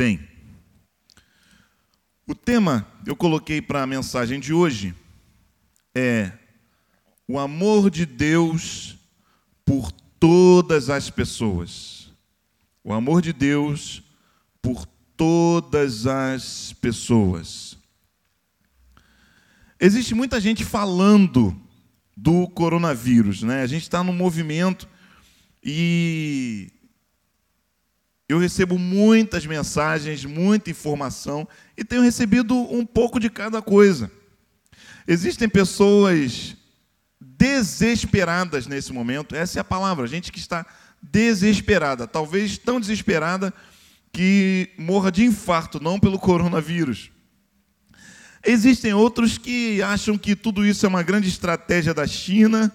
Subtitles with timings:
[0.00, 0.18] Bem,
[2.26, 4.94] o tema eu coloquei para a mensagem de hoje
[5.94, 6.32] é
[7.28, 8.96] o amor de Deus
[9.62, 12.10] por todas as pessoas.
[12.82, 14.02] O amor de Deus
[14.62, 14.86] por
[15.18, 17.76] todas as pessoas.
[19.78, 21.54] Existe muita gente falando
[22.16, 23.60] do coronavírus, né?
[23.60, 24.88] A gente está num movimento
[25.62, 26.72] e
[28.30, 34.10] eu recebo muitas mensagens, muita informação e tenho recebido um pouco de cada coisa.
[35.06, 36.56] Existem pessoas
[37.20, 40.64] desesperadas nesse momento, essa é a palavra, gente que está
[41.02, 43.52] desesperada, talvez tão desesperada
[44.12, 47.10] que morra de infarto, não pelo coronavírus.
[48.46, 52.72] Existem outros que acham que tudo isso é uma grande estratégia da China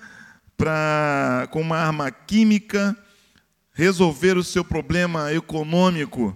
[0.58, 2.96] para com uma arma química
[3.76, 6.36] resolver o seu problema econômico.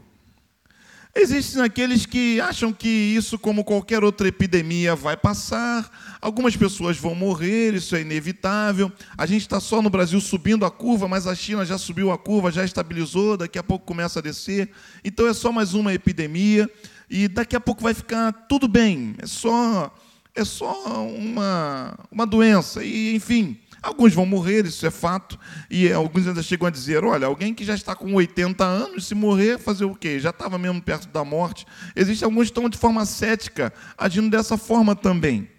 [1.15, 5.89] Existem aqueles que acham que isso, como qualquer outra epidemia, vai passar,
[6.21, 8.91] algumas pessoas vão morrer, isso é inevitável.
[9.17, 12.17] A gente está só no Brasil subindo a curva, mas a China já subiu a
[12.17, 14.69] curva, já estabilizou, daqui a pouco começa a descer.
[15.03, 16.69] Então é só mais uma epidemia
[17.09, 19.15] e daqui a pouco vai ficar tudo bem.
[19.17, 19.93] É só,
[20.35, 23.57] é só uma, uma doença, e enfim.
[23.81, 27.63] Alguns vão morrer, isso é fato, e alguns ainda chegam a dizer: olha, alguém que
[27.63, 30.19] já está com 80 anos, se morrer, fazer o quê?
[30.19, 31.65] Já estava mesmo perto da morte.
[31.95, 35.49] Existem alguns que estão de forma cética, agindo dessa forma também.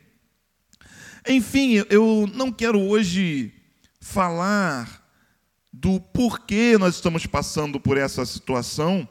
[1.26, 3.52] Enfim, eu não quero hoje
[4.00, 5.00] falar
[5.72, 9.08] do porquê nós estamos passando por essa situação,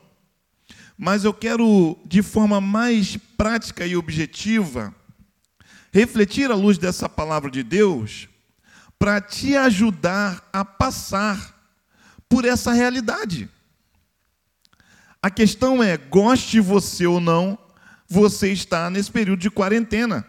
[0.97, 4.93] mas eu quero, de forma mais prática e objetiva,
[5.91, 8.28] refletir à luz dessa palavra de Deus
[8.99, 11.57] para te ajudar a passar
[12.27, 13.49] por essa realidade.
[15.21, 17.57] A questão é: goste você ou não,
[18.07, 20.27] você está nesse período de quarentena.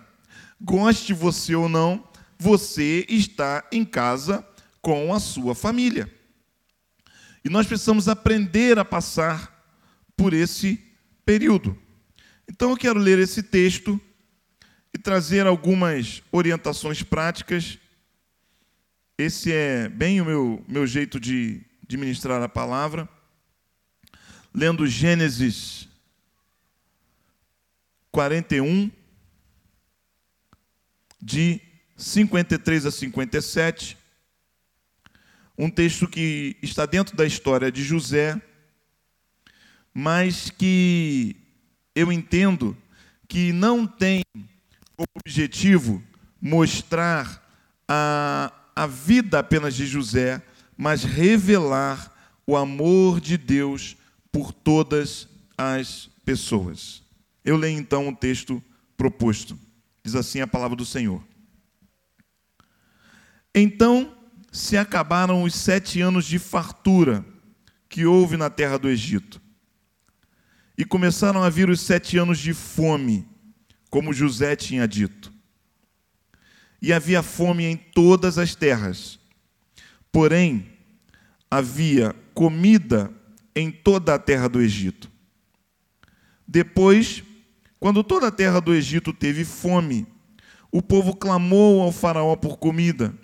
[0.62, 2.06] Goste você ou não,
[2.38, 4.46] você está em casa
[4.80, 6.12] com a sua família.
[7.44, 9.58] E nós precisamos aprender a passar
[10.16, 10.78] por esse
[11.24, 11.76] período.
[12.48, 13.98] Então eu quero ler esse texto
[14.92, 17.78] e trazer algumas orientações práticas
[19.20, 23.06] esse é bem o meu, meu jeito de, de ministrar a palavra.
[24.52, 25.86] Lendo Gênesis
[28.10, 28.90] 41,
[31.20, 31.60] de
[31.96, 33.98] 53 a 57.
[35.58, 38.40] Um texto que está dentro da história de José,
[39.92, 41.36] mas que
[41.94, 42.74] eu entendo
[43.28, 44.22] que não tem
[44.96, 46.02] como objetivo
[46.40, 47.46] mostrar
[47.86, 50.42] a, a vida apenas de José,
[50.74, 52.10] mas revelar
[52.46, 53.94] o amor de Deus
[54.32, 57.02] por todas as pessoas.
[57.44, 58.62] Eu leio então o texto
[58.96, 59.58] proposto.
[60.02, 61.22] Diz assim a palavra do Senhor.
[63.54, 64.16] Então
[64.50, 67.22] se acabaram os sete anos de fartura
[67.86, 69.42] que houve na terra do Egito.
[70.78, 73.28] E começaram a vir os sete anos de fome,
[73.90, 75.30] como José tinha dito
[76.80, 79.18] e havia fome em todas as terras.
[80.10, 80.66] Porém,
[81.50, 83.10] havia comida
[83.54, 85.10] em toda a terra do Egito.
[86.46, 87.22] Depois,
[87.78, 90.06] quando toda a terra do Egito teve fome,
[90.70, 93.14] o povo clamou ao Faraó por comida.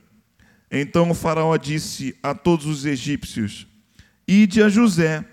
[0.70, 3.66] Então o Faraó disse a todos os egípcios:
[4.26, 5.24] Ide a José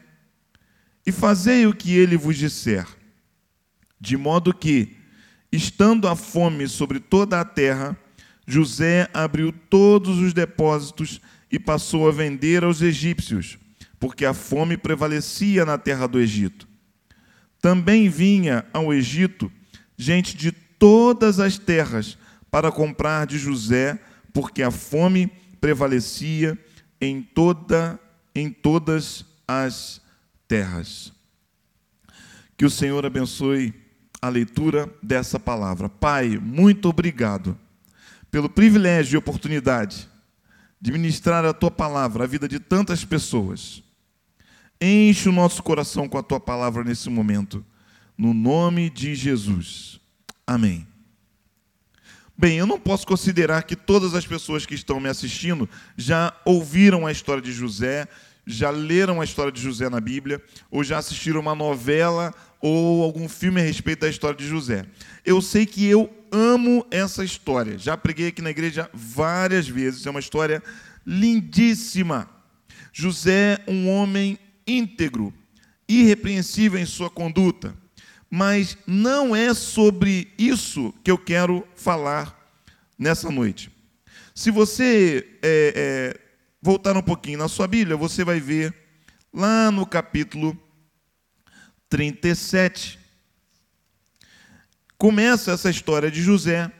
[1.05, 2.87] e fazei o que ele vos disser.
[3.99, 4.97] De modo que,
[5.51, 7.97] estando a fome sobre toda a terra,
[8.45, 11.21] José abriu todos os depósitos
[11.51, 13.57] e passou a vender aos egípcios,
[13.99, 16.67] porque a fome prevalecia na terra do Egito.
[17.61, 19.51] Também vinha ao Egito
[19.97, 22.17] gente de todas as terras
[22.51, 23.97] para comprar de José,
[24.33, 26.57] porque a fome prevalecia
[26.99, 27.99] em toda
[28.35, 30.01] em todas as
[30.47, 31.13] terras.
[32.57, 33.73] Que o Senhor abençoe
[34.19, 35.87] a leitura dessa palavra.
[35.87, 37.57] Pai, muito obrigado
[38.33, 40.09] pelo privilégio e oportunidade
[40.81, 43.83] de ministrar a tua palavra à vida de tantas pessoas.
[44.81, 47.63] Enche o nosso coração com a tua palavra nesse momento,
[48.17, 49.99] no nome de Jesus.
[50.47, 50.87] Amém.
[52.35, 57.05] Bem, eu não posso considerar que todas as pessoas que estão me assistindo já ouviram
[57.05, 58.07] a história de José,
[58.47, 60.41] já leram a história de José na Bíblia,
[60.71, 64.85] ou já assistiram uma novela ou algum filme a respeito da história de José.
[65.23, 67.77] Eu sei que eu amo essa história.
[67.77, 70.05] Já preguei aqui na igreja várias vezes.
[70.05, 70.61] É uma história
[71.05, 72.27] lindíssima.
[72.91, 75.31] José, um homem íntegro,
[75.87, 77.75] irrepreensível em sua conduta.
[78.29, 82.35] Mas não é sobre isso que eu quero falar
[82.97, 83.71] nessa noite.
[84.33, 86.19] Se você é, é,
[86.59, 88.73] voltar um pouquinho na sua Bíblia, você vai ver
[89.31, 90.57] lá no capítulo
[91.89, 93.02] 37.
[95.03, 96.71] Começa essa história de José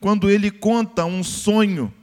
[0.00, 1.94] quando ele conta um sonho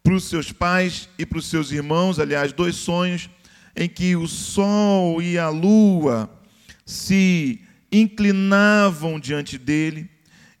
[0.00, 3.28] para os seus pais e para os seus irmãos, aliás, dois sonhos,
[3.74, 6.30] em que o sol e a lua
[6.86, 10.08] se inclinavam diante dele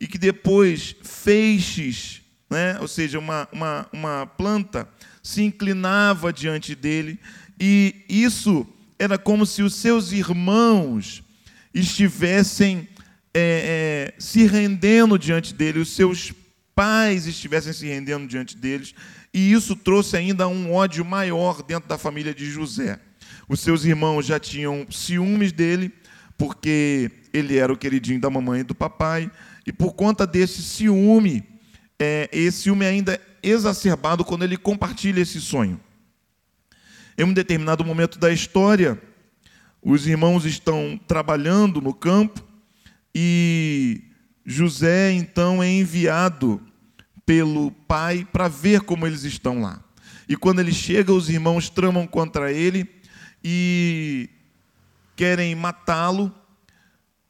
[0.00, 2.20] e que depois feixes,
[2.50, 4.88] né, ou seja, uma, uma, uma planta,
[5.22, 7.16] se inclinava diante dele
[7.60, 8.66] e isso
[8.98, 11.22] era como se os seus irmãos
[11.72, 12.88] estivessem
[13.38, 16.32] é, é, se rendendo diante dele, os seus
[16.74, 18.94] pais estivessem se rendendo diante deles,
[19.32, 22.98] e isso trouxe ainda um ódio maior dentro da família de José.
[23.48, 25.92] Os seus irmãos já tinham ciúmes dele,
[26.36, 29.30] porque ele era o queridinho da mamãe e do papai,
[29.66, 31.44] e por conta desse ciúme,
[31.98, 35.80] é, esse ciúme é ainda exacerbado quando ele compartilha esse sonho.
[37.16, 39.00] Em um determinado momento da história,
[39.82, 42.47] os irmãos estão trabalhando no campo
[43.14, 44.02] e
[44.44, 46.60] José então é enviado
[47.26, 49.84] pelo pai para ver como eles estão lá.
[50.28, 52.88] E quando ele chega, os irmãos tramam contra ele
[53.42, 54.30] e
[55.16, 56.34] querem matá-lo.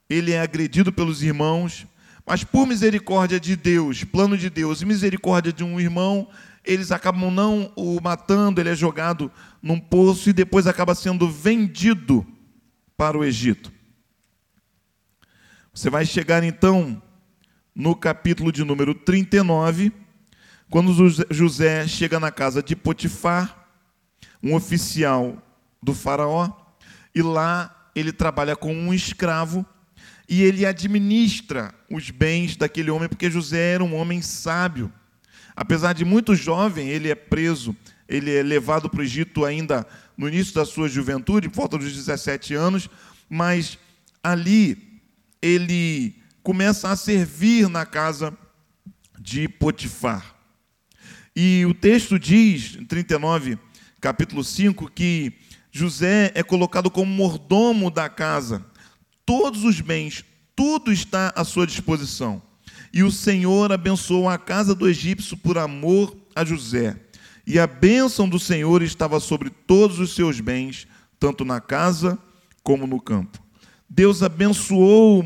[0.08, 1.86] Ele é agredido pelos irmãos,
[2.24, 6.28] mas por misericórdia de Deus, plano de Deus e misericórdia de um irmão,
[6.64, 9.30] eles acabam não o matando, ele é jogado
[9.62, 12.26] num poço e depois acaba sendo vendido
[12.96, 13.72] para o Egito.
[15.78, 17.00] Você vai chegar então
[17.72, 19.92] no capítulo de número 39,
[20.68, 20.92] quando
[21.30, 23.68] José chega na casa de Potifar,
[24.42, 25.40] um oficial
[25.80, 26.50] do Faraó,
[27.14, 29.64] e lá ele trabalha com um escravo
[30.28, 34.92] e ele administra os bens daquele homem, porque José era um homem sábio.
[35.54, 37.76] Apesar de muito jovem, ele é preso,
[38.08, 39.86] ele é levado para o Egito ainda
[40.16, 42.90] no início da sua juventude, por volta dos 17 anos,
[43.30, 43.78] mas
[44.24, 44.87] ali
[45.40, 48.36] ele começa a servir na casa
[49.18, 50.34] de Potifar.
[51.34, 53.58] E o texto diz, em 39,
[54.00, 55.32] capítulo 5, que
[55.70, 58.64] José é colocado como mordomo da casa.
[59.24, 60.24] Todos os bens,
[60.56, 62.42] tudo está à sua disposição.
[62.92, 66.96] E o Senhor abençoou a casa do egípcio por amor a José.
[67.46, 70.86] E a bênção do Senhor estava sobre todos os seus bens,
[71.20, 72.18] tanto na casa
[72.62, 73.38] como no campo.
[73.88, 75.24] Deus abençoou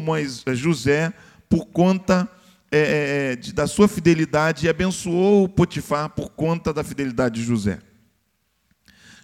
[0.55, 1.13] José
[1.49, 2.29] por conta
[2.71, 7.47] é, é, é, de, da sua fidelidade e abençoou Potifar por conta da fidelidade de
[7.47, 7.81] José.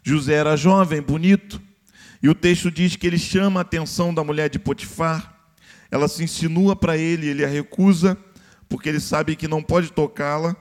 [0.02, 1.62] José era jovem, bonito,
[2.22, 5.34] e o texto diz que ele chama a atenção da mulher de Potifar.
[5.90, 8.18] Ela se insinua para ele, ele a recusa,
[8.68, 10.54] porque ele sabe que não pode tocá-la,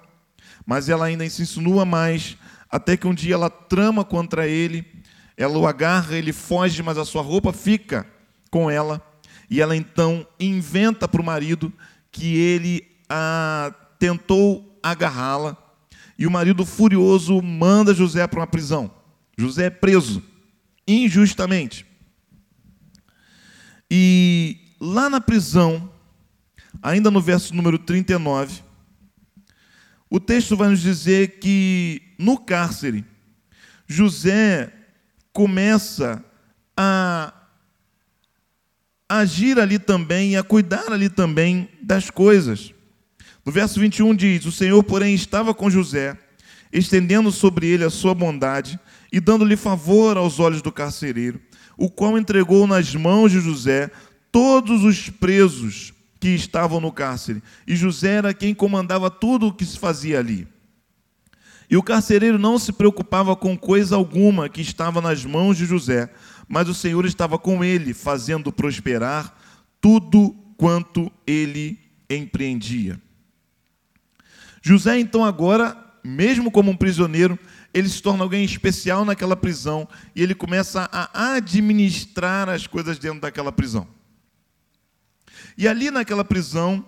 [0.66, 2.38] mas ela ainda se insinua mais,
[2.70, 4.86] até que um dia ela trama contra ele,
[5.36, 8.06] ela o agarra, ele foge, mas a sua roupa fica
[8.50, 9.02] com ela,
[9.50, 11.72] e ela então inventa para o marido
[12.12, 15.58] que ele a tentou agarrá-la,
[16.18, 18.92] e o marido furioso manda José para uma prisão.
[19.38, 20.24] José é preso
[20.88, 21.86] injustamente.
[23.90, 25.92] E lá na prisão,
[26.82, 28.62] ainda no verso número 39,
[30.10, 33.06] o texto vai nos dizer que no cárcere,
[33.88, 34.74] José
[35.32, 36.24] começa
[36.76, 37.34] a
[39.10, 42.74] agir ali também e a cuidar ali também das coisas.
[43.46, 46.18] No verso 21 diz: O Senhor, porém, estava com José,
[46.72, 48.80] estendendo sobre ele a sua bondade
[49.12, 51.40] e dando-lhe favor aos olhos do carcereiro,
[51.78, 53.90] o qual entregou nas mãos de José
[54.32, 57.42] todos os presos que estavam no cárcere.
[57.66, 60.48] E José era quem comandava tudo o que se fazia ali.
[61.70, 66.10] E o carcereiro não se preocupava com coisa alguma que estava nas mãos de José,
[66.48, 69.36] mas o Senhor estava com ele, fazendo prosperar
[69.82, 73.00] tudo quanto ele empreendia.
[74.62, 77.38] José, então, agora, mesmo como um prisioneiro,
[77.74, 83.22] ele se torna alguém especial naquela prisão e ele começa a administrar as coisas dentro
[83.22, 83.88] daquela prisão.
[85.58, 86.88] E ali naquela prisão,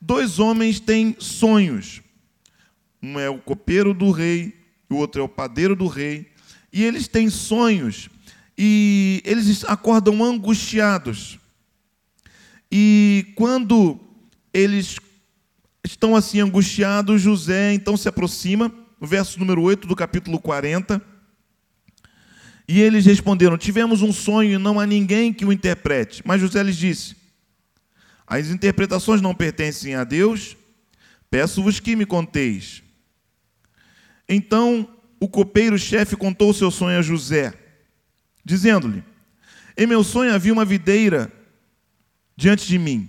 [0.00, 2.00] dois homens têm sonhos.
[3.02, 4.56] Um é o copeiro do rei,
[4.88, 6.30] o outro é o padeiro do rei,
[6.72, 8.08] e eles têm sonhos
[8.62, 11.38] e eles acordam angustiados.
[12.70, 13.98] E quando
[14.52, 14.96] eles
[15.82, 21.00] estão assim angustiados, José então se aproxima, verso número 8 do capítulo 40,
[22.68, 26.22] E eles responderam: Tivemos um sonho e não há ninguém que o interprete.
[26.26, 27.16] Mas José lhes disse:
[28.26, 30.54] As interpretações não pertencem a Deus,
[31.30, 32.82] peço-vos que me conteis.
[34.28, 34.86] Então
[35.18, 37.54] o copeiro-chefe contou o seu sonho a José,
[38.50, 39.04] dizendo-lhe:
[39.76, 41.32] Em meu sonho havia uma videira
[42.36, 43.08] diante de mim,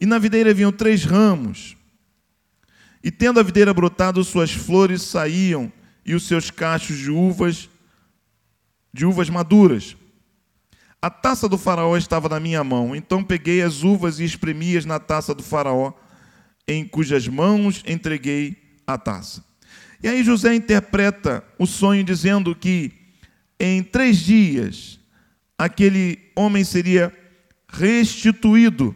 [0.00, 1.76] e na videira haviam três ramos,
[3.04, 5.70] e tendo a videira brotado, suas flores saíam,
[6.04, 7.68] e os seus cachos de uvas
[8.92, 9.94] de uvas maduras.
[11.02, 14.98] A taça do faraó estava na minha mão, então peguei as uvas e espremi-as na
[14.98, 15.92] taça do faraó,
[16.66, 19.44] em cujas mãos entreguei a taça.
[20.02, 23.05] E aí José interpreta o sonho dizendo que
[23.58, 24.98] em três dias
[25.58, 27.12] aquele homem seria
[27.68, 28.94] restituído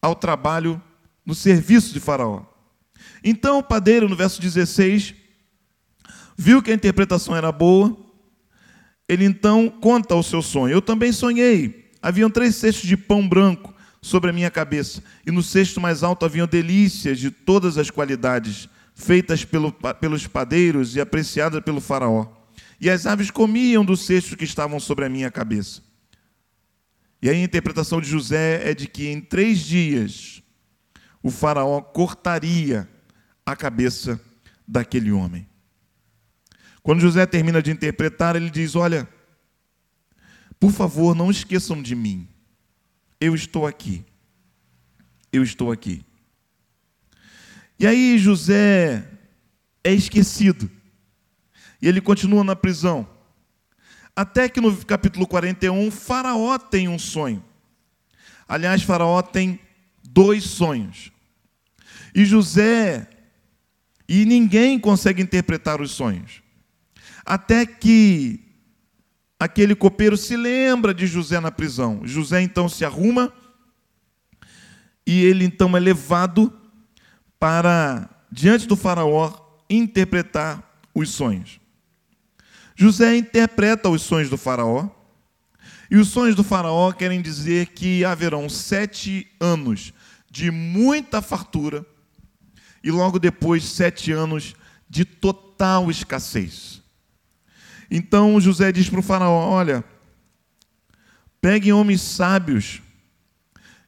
[0.00, 0.80] ao trabalho
[1.24, 2.44] no serviço de Faraó.
[3.22, 5.14] Então o padeiro, no verso 16,
[6.36, 8.04] viu que a interpretação era boa
[9.08, 10.72] ele então conta o seu sonho.
[10.72, 11.90] Eu também sonhei.
[12.00, 16.26] Haviam três cestos de pão branco sobre a minha cabeça, e no cesto mais alto
[16.26, 22.26] haviam delícias de todas as qualidades, feitas pelo, pelos padeiros e apreciadas pelo faraó.
[22.84, 25.80] E as aves comiam do cesto que estavam sobre a minha cabeça.
[27.22, 30.42] E a interpretação de José é de que em três dias
[31.22, 32.86] o faraó cortaria
[33.46, 34.20] a cabeça
[34.68, 35.48] daquele homem.
[36.82, 39.08] Quando José termina de interpretar, ele diz: Olha,
[40.60, 42.28] por favor, não esqueçam de mim.
[43.18, 44.04] Eu estou aqui.
[45.32, 46.04] Eu estou aqui.
[47.78, 49.10] E aí José
[49.82, 50.70] é esquecido.
[51.84, 53.06] E ele continua na prisão.
[54.16, 57.44] Até que no capítulo 41, Faraó tem um sonho.
[58.48, 59.60] Aliás, Faraó tem
[60.02, 61.12] dois sonhos.
[62.14, 63.06] E José,
[64.08, 66.42] e ninguém consegue interpretar os sonhos.
[67.22, 68.40] Até que
[69.38, 72.00] aquele copeiro se lembra de José na prisão.
[72.04, 73.30] José então se arruma
[75.06, 76.50] e ele então é levado
[77.38, 79.34] para diante do faraó
[79.68, 81.62] interpretar os sonhos.
[82.76, 84.88] José interpreta os sonhos do faraó,
[85.90, 89.92] e os sonhos do faraó querem dizer que haverão sete anos
[90.30, 91.86] de muita fartura,
[92.82, 94.54] e logo depois sete anos
[94.88, 96.82] de total escassez.
[97.90, 99.84] Então José diz para o faraó: Olha,
[101.40, 102.82] peguem homens sábios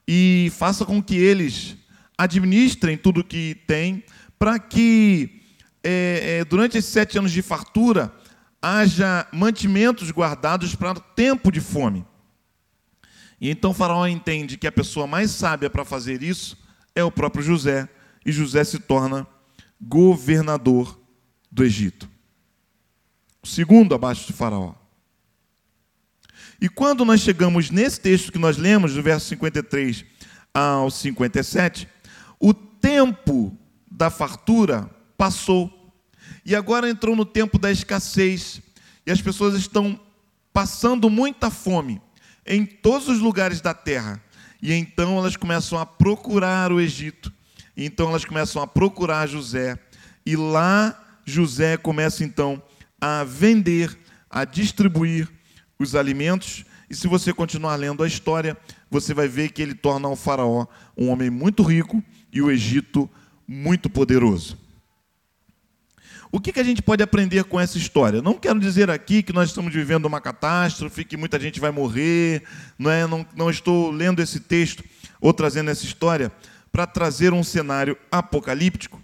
[0.06, 1.76] e faça com que eles
[2.16, 4.04] administrem tudo que tem,
[4.38, 5.42] para que
[5.82, 8.14] é, é, durante esses sete anos de fartura
[8.60, 12.04] haja mantimentos guardados para tempo de fome.
[13.40, 16.56] E então faraó entende que a pessoa mais sábia para fazer isso
[16.94, 17.88] é o próprio José,
[18.24, 19.26] e José se torna
[19.80, 20.98] governador
[21.50, 22.08] do Egito
[23.46, 24.74] o segundo abaixo de Faraó.
[26.60, 30.04] E quando nós chegamos nesse texto que nós lemos, do verso 53
[30.52, 31.86] ao 57,
[32.40, 33.56] o tempo
[33.90, 35.72] da fartura passou.
[36.46, 38.62] E agora entrou no tempo da escassez.
[39.04, 39.98] E as pessoas estão
[40.52, 42.00] passando muita fome
[42.46, 44.22] em todos os lugares da terra.
[44.62, 47.32] E então elas começam a procurar o Egito.
[47.76, 49.76] E então elas começam a procurar José.
[50.24, 52.62] E lá José começa então
[53.00, 53.98] a vender,
[54.30, 55.28] a distribuir
[55.80, 56.64] os alimentos.
[56.88, 58.56] E se você continuar lendo a história,
[58.88, 62.00] você vai ver que ele torna o Faraó um homem muito rico
[62.32, 63.10] e o Egito
[63.48, 64.65] muito poderoso.
[66.30, 68.20] O que, que a gente pode aprender com essa história?
[68.20, 72.42] Não quero dizer aqui que nós estamos vivendo uma catástrofe, que muita gente vai morrer,
[72.78, 73.06] não, é?
[73.06, 74.84] não, não estou lendo esse texto
[75.20, 76.32] ou trazendo essa história
[76.70, 79.00] para trazer um cenário apocalíptico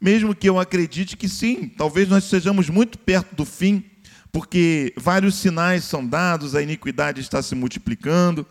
[0.00, 3.84] mesmo que eu acredite que sim, talvez nós estejamos muito perto do fim,
[4.30, 8.46] porque vários sinais são dados, a iniquidade está se multiplicando,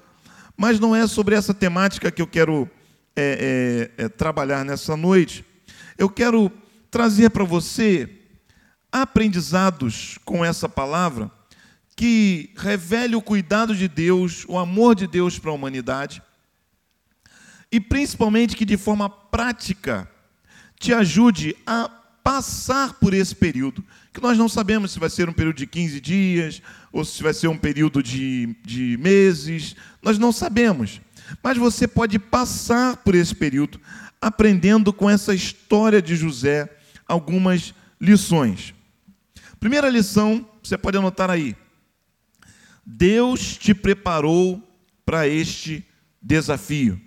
[0.58, 2.70] mas não é sobre essa temática que eu quero
[3.16, 5.46] é, é, é, trabalhar nessa noite.
[5.98, 6.52] Eu quero
[6.90, 8.10] trazer para você
[8.92, 11.32] aprendizados com essa palavra
[11.96, 16.22] que revele o cuidado de Deus, o amor de Deus para a humanidade,
[17.72, 20.10] e principalmente que de forma prática
[20.80, 21.90] te ajude a
[22.24, 26.00] passar por esse período, que nós não sabemos se vai ser um período de 15
[26.00, 31.02] dias ou se vai ser um período de, de meses, nós não sabemos.
[31.42, 33.80] Mas você pode passar por esse período
[34.22, 36.77] aprendendo com essa história de José
[37.08, 38.74] algumas lições.
[39.60, 41.56] Primeira lição, você pode anotar aí.
[42.86, 44.64] Deus te preparou
[45.06, 45.86] para este
[46.22, 47.02] desafio.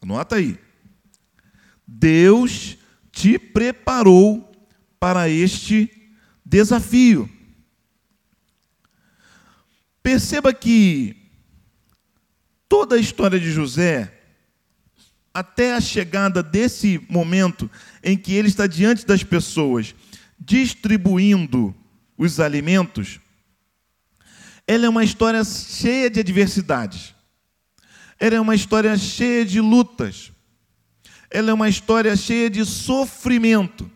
[0.00, 0.58] Anota aí.
[1.86, 2.76] Deus
[3.10, 4.52] te preparou
[4.98, 5.90] para este
[6.44, 7.30] desafio.
[10.02, 11.16] Perceba que
[12.68, 14.15] toda a história de José,
[15.36, 17.70] até a chegada desse momento
[18.02, 19.94] em que ele está diante das pessoas,
[20.40, 21.74] distribuindo
[22.16, 23.20] os alimentos,
[24.66, 27.14] ela é uma história cheia de adversidades.
[28.18, 30.32] Ela é uma história cheia de lutas.
[31.30, 33.90] Ela é uma história cheia de sofrimento.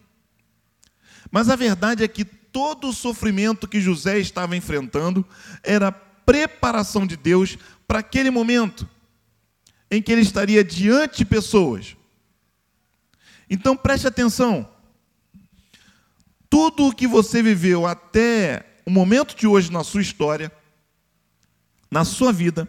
[1.30, 5.26] Mas a verdade é que todo o sofrimento que José estava enfrentando
[5.62, 7.56] era preparação de Deus
[7.88, 8.87] para aquele momento
[9.90, 11.97] em que ele estaria diante de pessoas.
[13.49, 14.68] Então preste atenção.
[16.49, 20.52] Tudo o que você viveu até o momento de hoje na sua história,
[21.90, 22.68] na sua vida,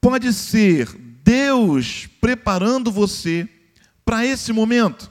[0.00, 3.48] pode ser Deus preparando você
[4.04, 5.10] para esse momento.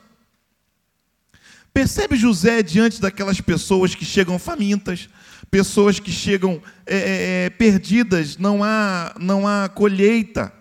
[1.74, 5.10] Percebe José diante daquelas pessoas que chegam famintas,
[5.52, 10.54] pessoas que chegam é, é, é, perdidas, não há, não há colheita.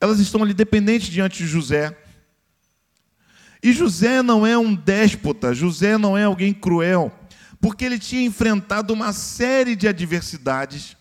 [0.00, 1.96] Elas estão ali dependentes diante de José.
[3.62, 7.12] E José não é um déspota, José não é alguém cruel,
[7.60, 10.96] porque ele tinha enfrentado uma série de adversidades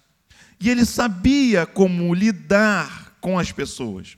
[0.59, 4.17] e ele sabia como lidar com as pessoas.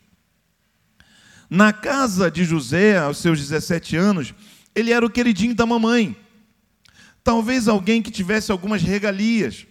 [1.49, 4.33] Na casa de José, aos seus 17 anos,
[4.75, 6.15] ele era o queridinho da mamãe.
[7.23, 9.65] Talvez alguém que tivesse algumas regalias.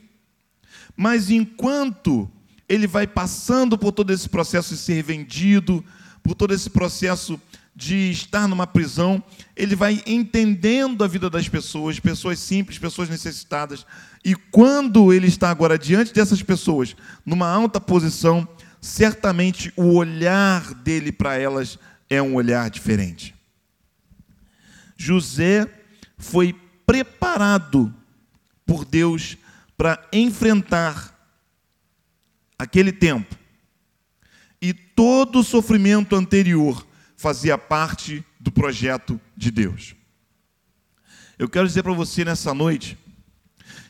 [0.96, 2.30] Mas enquanto
[2.68, 5.84] ele vai passando por todo esse processo de ser vendido,
[6.22, 7.40] por todo esse processo
[7.74, 9.22] de estar numa prisão,
[9.54, 13.84] ele vai entendendo a vida das pessoas, pessoas simples, pessoas necessitadas.
[14.24, 18.48] E quando ele está agora diante dessas pessoas, numa alta posição,
[18.80, 23.34] certamente o olhar dele para elas é um olhar diferente.
[24.96, 25.68] José
[26.16, 26.54] foi
[26.86, 27.92] preparado
[28.64, 29.36] por Deus
[29.76, 31.15] para enfrentar
[32.58, 33.36] aquele tempo.
[34.60, 39.94] E todo o sofrimento anterior fazia parte do projeto de Deus.
[41.38, 42.96] Eu quero dizer para você nessa noite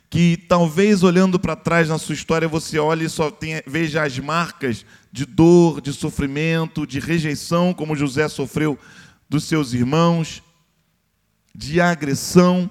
[0.08, 4.18] que talvez olhando para trás na sua história você olhe e só tenha, veja as
[4.18, 8.78] marcas de dor, de sofrimento, de rejeição, como José sofreu
[9.28, 10.42] dos seus irmãos,
[11.54, 12.70] de agressão,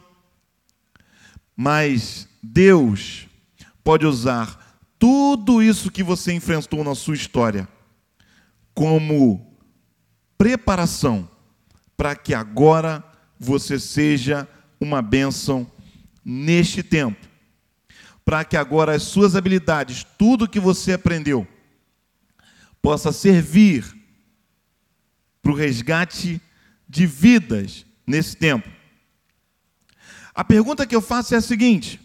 [1.56, 3.28] mas Deus
[3.84, 4.65] pode usar
[5.06, 7.70] tudo isso que você enfrentou na sua história
[8.74, 9.56] como
[10.36, 11.30] preparação
[11.96, 13.04] para que agora
[13.40, 14.48] você seja
[14.82, 15.72] uma bênção
[16.26, 17.24] neste tempo.
[18.26, 21.48] Para que agora as suas habilidades, tudo que você aprendeu,
[22.82, 23.86] possa servir
[25.40, 26.42] para o resgate
[26.90, 28.68] de vidas nesse tempo.
[30.34, 32.02] A pergunta que eu faço é a seguinte: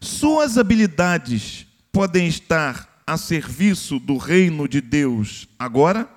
[0.00, 6.08] suas habilidades podem estar a serviço do reino de Deus agora?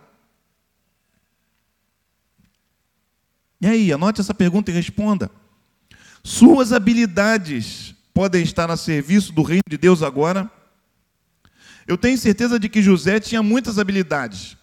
[3.62, 5.30] E aí, anote essa pergunta e responda.
[6.24, 10.50] Suas habilidades podem estar a serviço do reino de Deus agora?
[11.88, 14.58] Eu tenho certeza de que José tinha muitas habilidades.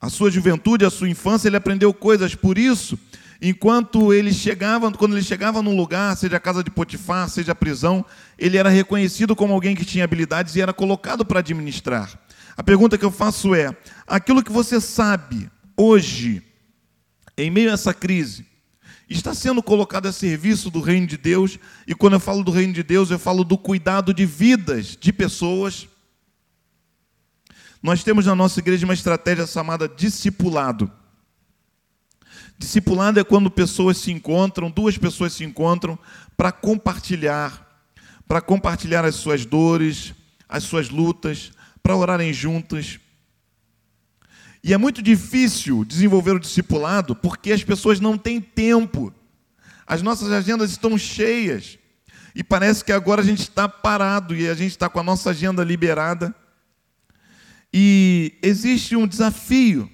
[0.00, 2.98] A sua juventude, a sua infância, ele aprendeu coisas, por isso
[3.40, 7.54] Enquanto ele chegava, quando ele chegava num lugar, seja a casa de Potifar, seja a
[7.54, 8.04] prisão,
[8.38, 12.18] ele era reconhecido como alguém que tinha habilidades e era colocado para administrar.
[12.56, 16.42] A pergunta que eu faço é: aquilo que você sabe hoje,
[17.36, 18.46] em meio a essa crise,
[19.08, 21.58] está sendo colocado a serviço do reino de Deus?
[21.86, 25.12] E quando eu falo do reino de Deus, eu falo do cuidado de vidas de
[25.12, 25.86] pessoas.
[27.82, 30.90] Nós temos na nossa igreja uma estratégia chamada discipulado.
[32.58, 35.98] Discipulado é quando pessoas se encontram, duas pessoas se encontram
[36.36, 37.84] para compartilhar,
[38.26, 40.14] para compartilhar as suas dores,
[40.48, 42.98] as suas lutas, para orarem juntas.
[44.64, 49.12] E é muito difícil desenvolver o discipulado porque as pessoas não têm tempo.
[49.86, 51.78] As nossas agendas estão cheias.
[52.34, 55.30] E parece que agora a gente está parado e a gente está com a nossa
[55.30, 56.34] agenda liberada.
[57.72, 59.90] E existe um desafio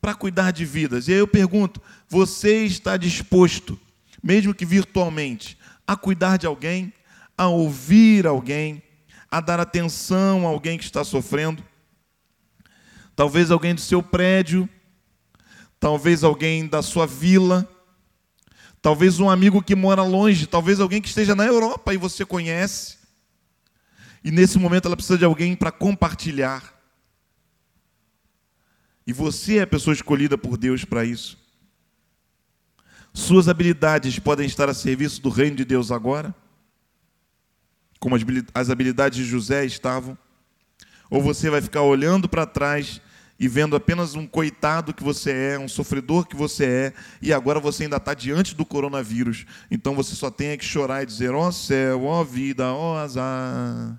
[0.00, 1.08] para cuidar de vidas.
[1.08, 3.78] E aí eu pergunto: você está disposto,
[4.22, 6.92] mesmo que virtualmente, a cuidar de alguém,
[7.36, 8.82] a ouvir alguém,
[9.30, 11.62] a dar atenção a alguém que está sofrendo?
[13.14, 14.68] Talvez alguém do seu prédio,
[15.80, 17.68] talvez alguém da sua vila,
[18.80, 22.96] talvez um amigo que mora longe, talvez alguém que esteja na Europa e você conhece.
[24.22, 26.77] E nesse momento ela precisa de alguém para compartilhar.
[29.08, 31.36] E você é a pessoa escolhida por Deus para isso.
[33.12, 36.32] Suas habilidades podem estar a serviço do reino de Deus agora?
[37.98, 38.16] como
[38.54, 40.16] as habilidades de José estavam,
[41.10, 43.00] ou você vai ficar olhando para trás
[43.40, 46.92] e vendo apenas um coitado que você é, um sofredor que você é,
[47.22, 49.46] e agora você ainda está diante do coronavírus.
[49.70, 52.94] Então você só tem que chorar e dizer: ó oh céu, ó oh vida, ó
[52.94, 53.98] oh azar.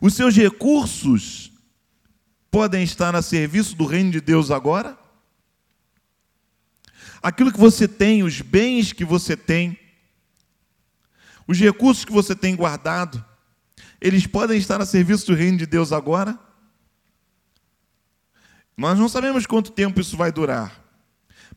[0.00, 1.52] Os seus recursos
[2.50, 4.98] podem estar a serviço do reino de Deus agora?
[7.22, 9.78] Aquilo que você tem, os bens que você tem,
[11.46, 13.22] os recursos que você tem guardado,
[14.00, 16.38] eles podem estar a serviço do reino de Deus agora?
[18.76, 20.82] Nós não sabemos quanto tempo isso vai durar.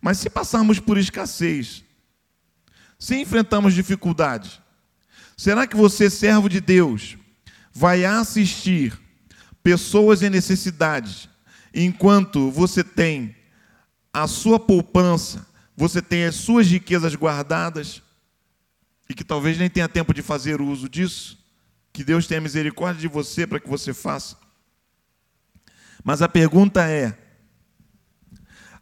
[0.02, 1.86] Mas se passarmos por escassez,
[3.00, 4.60] se enfrentamos dificuldades,
[5.38, 7.18] será que você, servo de Deus,
[7.74, 8.98] vai assistir
[9.64, 11.30] pessoas em necessidade,
[11.74, 13.36] enquanto você tem
[14.14, 18.02] a sua poupança, você tem as suas riquezas guardadas,
[19.10, 21.40] e que talvez nem tenha tempo de fazer uso disso?
[21.92, 24.38] Que Deus tenha misericórdia de você para que você faça.
[26.04, 27.18] Mas a pergunta é: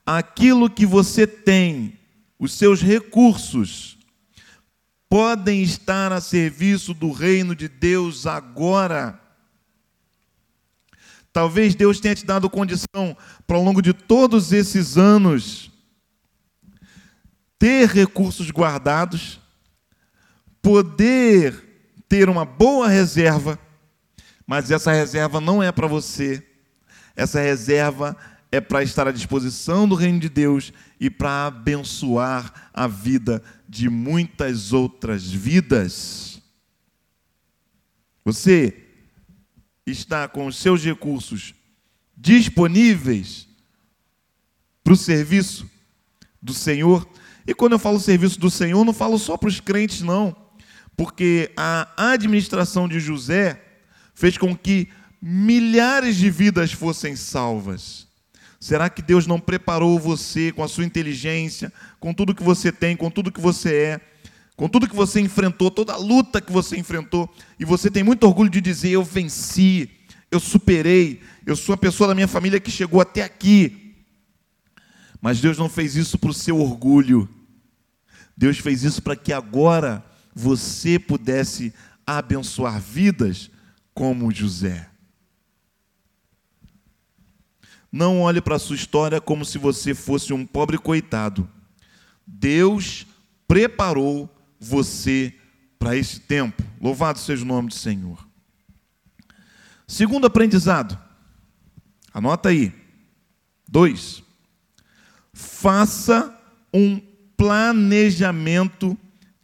[0.05, 1.97] aquilo que você tem,
[2.37, 3.97] os seus recursos,
[5.11, 9.19] podem estar a serviço do reino de Deus agora?
[11.33, 15.69] Talvez Deus tenha te dado condição para ao longo de todos esses anos
[17.59, 19.41] ter recursos guardados,
[20.61, 21.61] poder
[22.07, 23.59] ter uma boa reserva,
[24.47, 26.41] mas essa reserva não é para você.
[27.17, 28.15] Essa reserva
[28.49, 33.89] é para estar à disposição do reino de Deus e para abençoar a vida de
[33.89, 36.41] muitas outras vidas.
[38.25, 38.83] Você
[39.87, 41.55] está com os seus recursos
[42.15, 43.47] disponíveis
[44.83, 45.65] para o serviço
[46.41, 47.07] do Senhor.
[47.47, 50.35] E quando eu falo serviço do Senhor, não falo só para os crentes, não
[51.01, 53.59] porque a administração de José
[54.13, 54.87] fez com que
[55.19, 58.07] milhares de vidas fossem salvas.
[58.61, 62.95] Será que Deus não preparou você com a sua inteligência, com tudo que você tem,
[62.95, 64.01] com tudo que você é,
[64.55, 67.27] com tudo que você enfrentou, toda a luta que você enfrentou,
[67.59, 69.89] e você tem muito orgulho de dizer: Eu venci,
[70.29, 73.95] eu superei, eu sou a pessoa da minha família que chegou até aqui.
[75.19, 77.27] Mas Deus não fez isso para o seu orgulho,
[78.37, 81.73] Deus fez isso para que agora você pudesse
[82.05, 83.49] abençoar vidas
[83.91, 84.90] como José.
[87.91, 91.49] Não olhe para a sua história como se você fosse um pobre coitado.
[92.25, 93.05] Deus
[93.47, 95.33] preparou você
[95.77, 96.63] para esse tempo.
[96.79, 98.25] Louvado seja o nome do Senhor.
[99.85, 100.97] Segundo aprendizado,
[102.13, 102.73] anota aí.
[103.67, 104.23] Dois,
[105.33, 106.33] faça
[106.73, 107.01] um
[107.35, 108.97] planejamento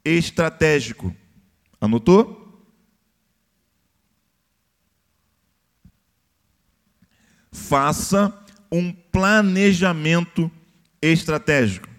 [0.06, 1.14] estratégico.
[1.82, 2.47] Anotou?
[7.58, 8.32] Faça
[8.72, 10.50] um planejamento
[11.02, 11.89] estratégico.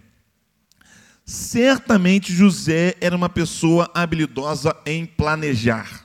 [1.27, 6.05] Certamente José era uma pessoa habilidosa em planejar.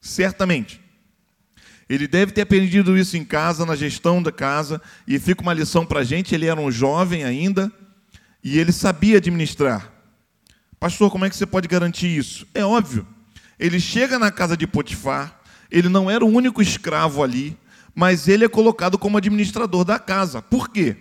[0.00, 0.80] Certamente.
[1.88, 5.84] Ele deve ter aprendido isso em casa, na gestão da casa, e fica uma lição
[5.84, 6.34] para a gente.
[6.34, 7.72] Ele era um jovem ainda
[8.44, 9.90] e ele sabia administrar.
[10.78, 12.46] Pastor, como é que você pode garantir isso?
[12.54, 13.04] É óbvio.
[13.58, 17.58] Ele chega na casa de Potifar, ele não era o único escravo ali,
[17.94, 20.40] mas ele é colocado como administrador da casa.
[20.40, 20.96] Por quê?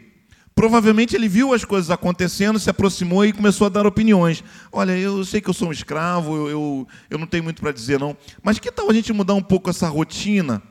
[0.60, 4.44] Provavelmente ele viu as coisas acontecendo, se aproximou e começou a dar opiniões.
[4.72, 7.72] Olha, eu sei que eu sou um escravo, eu, eu, eu não tenho muito para
[7.72, 8.18] dizer, não.
[8.44, 10.62] Mas que tal a gente mudar um pouco essa rotina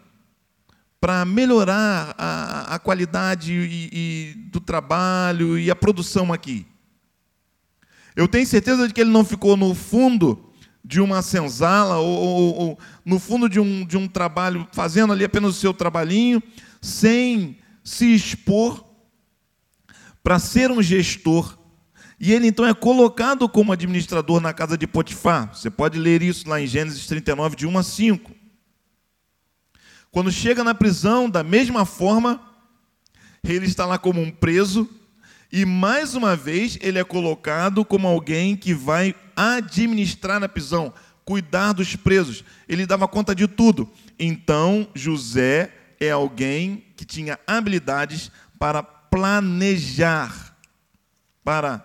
[1.01, 6.67] para melhorar a, a qualidade e, e, do trabalho e a produção aqui?
[8.15, 10.48] Eu tenho certeza de que ele não ficou no fundo
[10.85, 15.25] de uma senzala ou, ou, ou, no fundo de um, de um trabalho, fazendo ali
[15.25, 16.43] apenas o seu trabalhinho,
[16.81, 18.85] sem se expor
[20.23, 21.59] para ser um gestor.
[22.21, 25.55] E ele então é colocado como administrador na casa de Potifar.
[25.55, 28.33] Você pode ler isso lá em Gênesis 39, de 1 a 5.
[30.11, 32.41] Quando chega na prisão, da mesma forma,
[33.45, 34.89] ele está lá como um preso,
[35.53, 40.93] e mais uma vez ele é colocado como alguém que vai administrar na prisão,
[41.25, 42.43] cuidar dos presos.
[42.69, 43.89] Ele dava conta de tudo.
[44.19, 50.57] Então, José é alguém que tinha habilidades para planejar,
[51.45, 51.85] para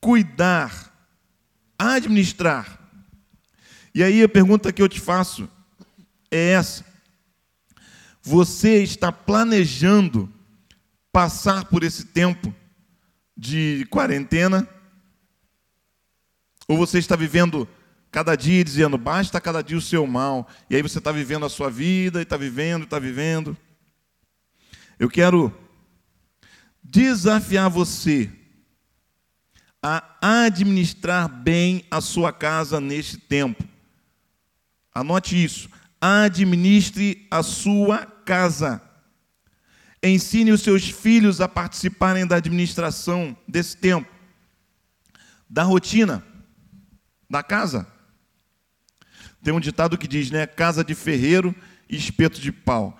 [0.00, 0.90] cuidar,
[1.78, 2.78] administrar.
[3.94, 5.48] E aí a pergunta que eu te faço
[6.30, 6.84] é essa:
[8.22, 10.32] Você está planejando
[11.12, 12.54] passar por esse tempo
[13.36, 14.66] de quarentena?
[16.70, 17.68] Ou você está vivendo
[18.12, 21.48] cada dia dizendo, basta cada dia o seu mal, e aí você está vivendo a
[21.48, 23.56] sua vida, e está vivendo, está vivendo.
[24.96, 25.52] Eu quero
[26.80, 28.30] desafiar você
[29.82, 33.64] a administrar bem a sua casa neste tempo.
[34.94, 35.68] Anote isso.
[36.00, 38.80] Administre a sua casa.
[40.00, 44.08] Ensine os seus filhos a participarem da administração desse tempo,
[45.48, 46.29] da rotina,
[47.30, 47.86] da casa.
[49.42, 50.46] Tem um ditado que diz, né?
[50.46, 51.54] Casa de ferreiro
[51.88, 52.98] e espeto de pau.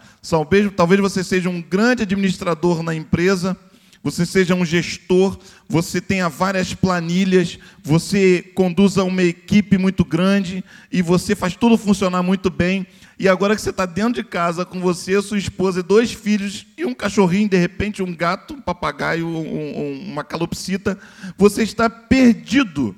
[0.77, 3.57] Talvez você seja um grande administrador na empresa,
[4.03, 5.39] você seja um gestor,
[5.69, 12.23] você tenha várias planilhas, você conduza uma equipe muito grande e você faz tudo funcionar
[12.23, 12.87] muito bem.
[13.19, 16.67] E agora que você está dentro de casa com você, sua esposa e dois filhos
[16.79, 20.99] e um cachorrinho, de repente um gato, um papagaio, um, um, uma calopsita,
[21.37, 22.97] você está perdido,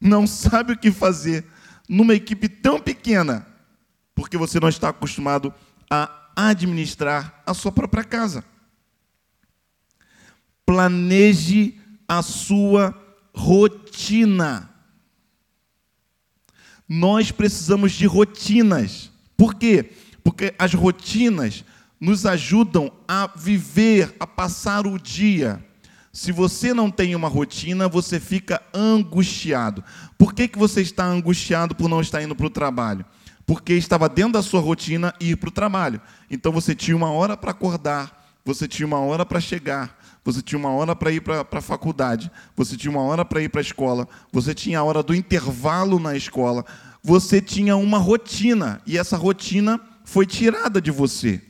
[0.00, 1.44] não sabe o que fazer
[1.88, 3.46] numa equipe tão pequena,
[4.14, 5.52] porque você não está acostumado
[5.90, 8.44] a administrar a sua própria casa
[10.70, 11.74] planeje
[12.06, 12.94] a sua
[13.34, 14.70] rotina.
[16.88, 19.10] Nós precisamos de rotinas.
[19.36, 19.90] Por quê?
[20.22, 21.64] Porque as rotinas
[21.98, 25.60] nos ajudam a viver, a passar o dia.
[26.12, 29.84] Se você não tem uma rotina, você fica angustiado.
[30.18, 33.04] Por que, que você está angustiado por não estar indo para o trabalho?
[33.46, 36.00] Porque estava dentro da sua rotina ir para o trabalho.
[36.28, 40.58] Então você tinha uma hora para acordar, você tinha uma hora para chegar, você tinha
[40.58, 43.62] uma hora para ir para a faculdade, você tinha uma hora para ir para a
[43.62, 46.64] escola, você tinha a hora do intervalo na escola,
[47.02, 51.40] você tinha uma rotina, e essa rotina foi tirada de você.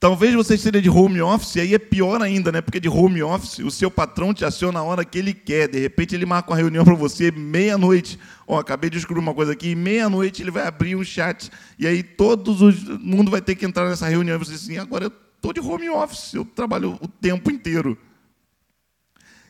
[0.00, 2.60] Talvez você esteja de home office, aí é pior ainda, né?
[2.60, 5.68] Porque de home office, o seu patrão te aciona a hora que ele quer.
[5.68, 8.18] De repente ele marca uma reunião para você meia-noite.
[8.46, 11.86] Ó, oh, acabei de descobrir uma coisa aqui, meia-noite ele vai abrir um chat e
[11.86, 12.54] aí todo
[13.00, 15.60] mundo vai ter que entrar nessa reunião e você diz assim, agora eu Estou de
[15.60, 17.96] home office, eu trabalho o tempo inteiro.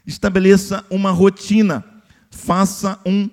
[0.07, 1.83] Estabeleça uma rotina,
[2.31, 3.31] faça um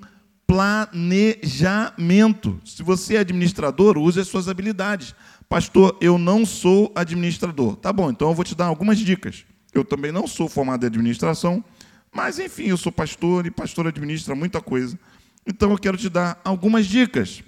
[0.47, 2.57] planejamento.
[2.63, 5.13] Se você é administrador, use as suas habilidades.
[5.55, 7.77] Pastor, eu não sou administrador.
[7.77, 9.45] Tá bom, então eu vou te dar algumas dicas.
[9.73, 11.63] Eu também não sou formado em administração,
[12.11, 14.99] mas enfim, eu sou pastor e pastor administra muita coisa.
[15.47, 17.41] Então eu quero te dar algumas dicas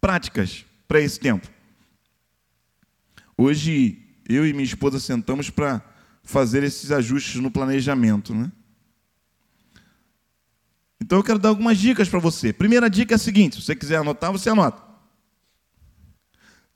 [0.00, 1.46] práticas para esse tempo.
[3.36, 5.82] Hoje, eu e minha esposa sentamos para
[6.22, 8.34] fazer esses ajustes no planejamento.
[8.34, 8.50] Né?
[10.98, 12.54] Então, eu quero dar algumas dicas para você.
[12.54, 14.85] Primeira dica é a seguinte: se você quiser anotar, você anota.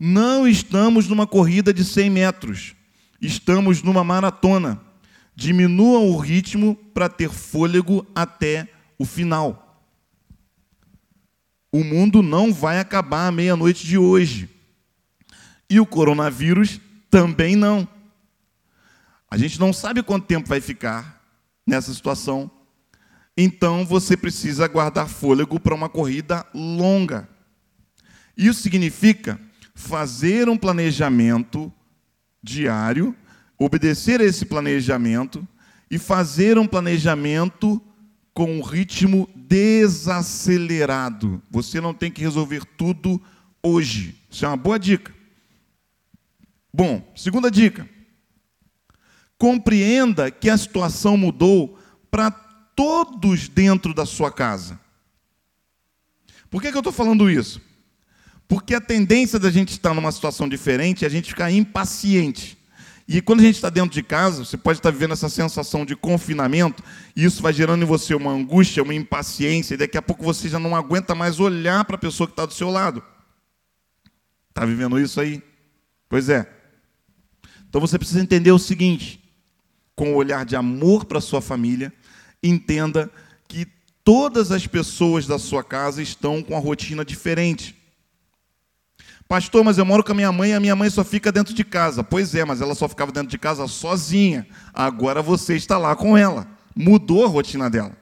[0.03, 2.75] Não estamos numa corrida de 100 metros,
[3.21, 4.81] estamos numa maratona.
[5.37, 8.67] Diminuam o ritmo para ter fôlego até
[8.99, 9.85] o final.
[11.71, 14.49] O mundo não vai acabar à meia-noite de hoje.
[15.69, 17.87] E o coronavírus também não.
[19.31, 21.23] A gente não sabe quanto tempo vai ficar
[21.67, 22.51] nessa situação.
[23.37, 27.29] Então você precisa guardar fôlego para uma corrida longa.
[28.37, 29.39] Isso significa
[29.81, 31.73] fazer um planejamento
[32.43, 33.15] diário,
[33.59, 35.47] obedecer a esse planejamento
[35.91, 37.81] e fazer um planejamento
[38.33, 41.43] com um ritmo desacelerado.
[41.51, 43.21] Você não tem que resolver tudo
[43.63, 44.17] hoje.
[44.31, 45.13] Isso é uma boa dica.
[46.73, 47.89] Bom, segunda dica.
[49.37, 51.77] Compreenda que a situação mudou
[52.11, 54.79] para todos dentro da sua casa.
[56.51, 57.70] Por que, que eu estou falando isso?
[58.51, 62.59] Porque a tendência da gente estar numa situação diferente é a gente ficar impaciente.
[63.07, 65.95] E quando a gente está dentro de casa, você pode estar vivendo essa sensação de
[65.95, 66.83] confinamento,
[67.15, 70.49] e isso vai gerando em você uma angústia, uma impaciência, e daqui a pouco você
[70.49, 73.01] já não aguenta mais olhar para a pessoa que está do seu lado.
[74.49, 75.41] Está vivendo isso aí?
[76.09, 76.53] Pois é.
[77.69, 79.23] Então você precisa entender o seguinte:
[79.95, 81.93] com o olhar de amor para sua família,
[82.43, 83.09] entenda
[83.47, 83.65] que
[84.03, 87.80] todas as pessoas da sua casa estão com a rotina diferente.
[89.31, 91.55] Pastor, mas eu moro com a minha mãe e a minha mãe só fica dentro
[91.55, 92.03] de casa.
[92.03, 94.45] Pois é, mas ela só ficava dentro de casa sozinha.
[94.75, 96.49] Agora você está lá com ela.
[96.75, 97.93] Mudou a rotina dela.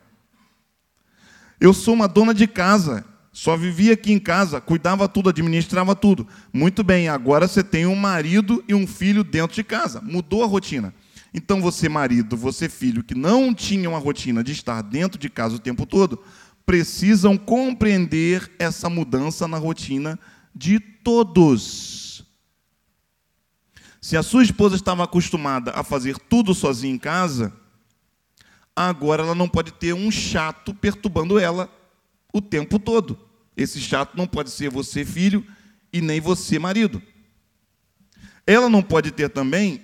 [1.60, 6.26] Eu sou uma dona de casa só vivia aqui em casa, cuidava tudo, administrava tudo.
[6.52, 10.00] Muito bem, agora você tem um marido e um filho dentro de casa.
[10.00, 10.92] Mudou a rotina.
[11.32, 15.54] Então você, marido, você, filho, que não tinha uma rotina de estar dentro de casa
[15.54, 16.20] o tempo todo,
[16.66, 20.18] precisam compreender essa mudança na rotina
[20.58, 22.24] de todos.
[24.00, 27.52] Se a sua esposa estava acostumada a fazer tudo sozinha em casa,
[28.74, 31.70] agora ela não pode ter um chato perturbando ela
[32.32, 33.16] o tempo todo.
[33.56, 35.46] Esse chato não pode ser você, filho,
[35.92, 37.00] e nem você, marido.
[38.44, 39.80] Ela não pode ter também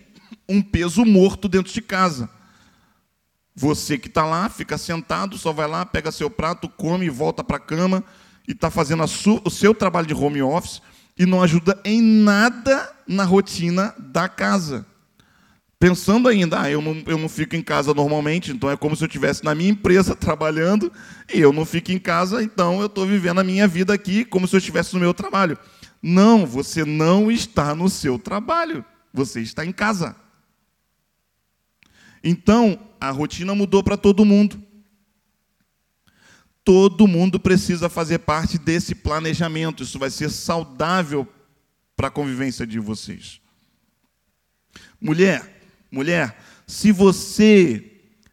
[0.48, 2.28] um peso morto dentro de casa.
[3.54, 7.58] Você que está lá, fica sentado, só vai lá, pega seu prato, come, volta para
[7.58, 8.02] a cama
[8.46, 10.82] e está fazendo o seu trabalho de home office
[11.18, 14.86] e não ajuda em nada na rotina da casa.
[15.78, 19.04] Pensando ainda, ah, eu não, eu não fico em casa normalmente, então é como se
[19.04, 20.90] eu estivesse na minha empresa trabalhando
[21.32, 24.48] e eu não fico em casa, então eu estou vivendo a minha vida aqui como
[24.48, 25.58] se eu estivesse no meu trabalho.
[26.02, 30.16] Não, você não está no seu trabalho, você está em casa.
[32.22, 34.62] Então, a rotina mudou para todo mundo.
[36.64, 39.82] Todo mundo precisa fazer parte desse planejamento.
[39.82, 41.28] Isso vai ser saudável
[41.96, 43.40] para a convivência de vocês.
[45.00, 47.92] Mulher, mulher, se você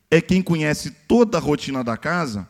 [0.10, 2.48] é quem conhece toda a rotina da casa,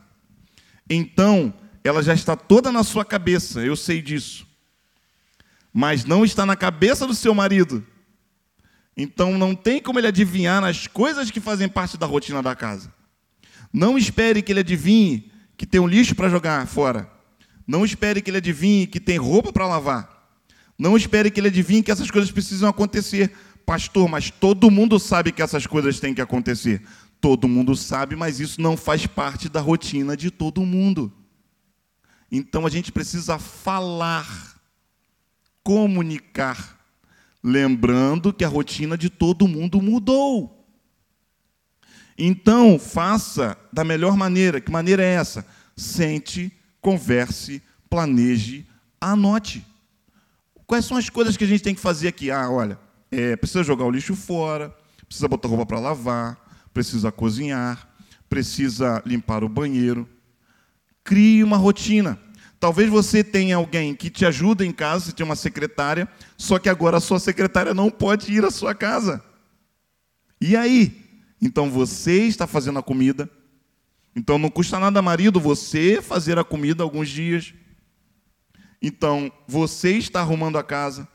[0.89, 4.51] então ela já está toda na sua cabeça, eu sei disso
[5.73, 7.85] mas não está na cabeça do seu marido.
[8.95, 12.93] Então não tem como ele adivinhar nas coisas que fazem parte da rotina da casa.
[13.71, 15.30] Não espere que ele adivinhe
[15.61, 17.07] que tem um lixo para jogar fora.
[17.67, 20.27] Não espere que ele adivinhe que tem roupa para lavar.
[20.75, 23.31] Não espere que ele adivinhe que essas coisas precisam acontecer.
[23.63, 26.81] Pastor, mas todo mundo sabe que essas coisas têm que acontecer.
[27.21, 31.13] Todo mundo sabe, mas isso não faz parte da rotina de todo mundo.
[32.31, 34.59] Então a gente precisa falar
[35.63, 36.79] comunicar,
[37.43, 40.60] lembrando que a rotina de todo mundo mudou.
[42.23, 44.61] Então, faça da melhor maneira.
[44.61, 45.43] Que maneira é essa?
[45.75, 48.63] Sente, converse, planeje,
[49.01, 49.65] anote.
[50.67, 52.29] Quais são as coisas que a gente tem que fazer aqui?
[52.29, 52.77] Ah, olha,
[53.09, 54.71] é, precisa jogar o lixo fora,
[55.07, 56.37] precisa botar roupa para lavar,
[56.71, 57.89] precisa cozinhar,
[58.29, 60.07] precisa limpar o banheiro.
[61.03, 62.19] Crie uma rotina.
[62.59, 66.07] Talvez você tenha alguém que te ajuda em casa, você tem uma secretária,
[66.37, 69.23] só que agora a sua secretária não pode ir à sua casa.
[70.39, 71.00] E aí?
[71.41, 73.29] Então você está fazendo a comida.
[74.15, 77.53] Então não custa nada, marido, você fazer a comida alguns dias.
[78.81, 81.07] Então você está arrumando a casa.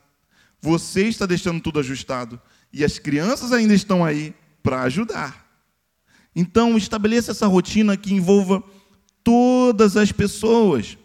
[0.61, 2.41] Você está deixando tudo ajustado.
[2.73, 5.47] E as crianças ainda estão aí para ajudar.
[6.35, 8.63] Então estabeleça essa rotina que envolva
[9.25, 10.99] todas as pessoas.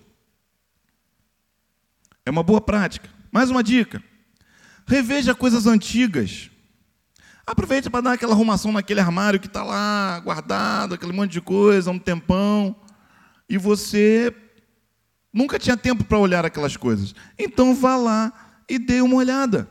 [2.26, 3.10] É uma boa prática.
[3.32, 4.04] Mais uma dica:
[4.86, 6.51] reveja coisas antigas.
[7.52, 11.90] Aproveite para dar aquela arrumação naquele armário que está lá guardado, aquele monte de coisa,
[11.90, 12.74] há um tempão,
[13.50, 14.34] e você
[15.34, 17.14] nunca tinha tempo para olhar aquelas coisas.
[17.38, 18.32] Então vá lá
[18.70, 19.68] e dê uma olhada.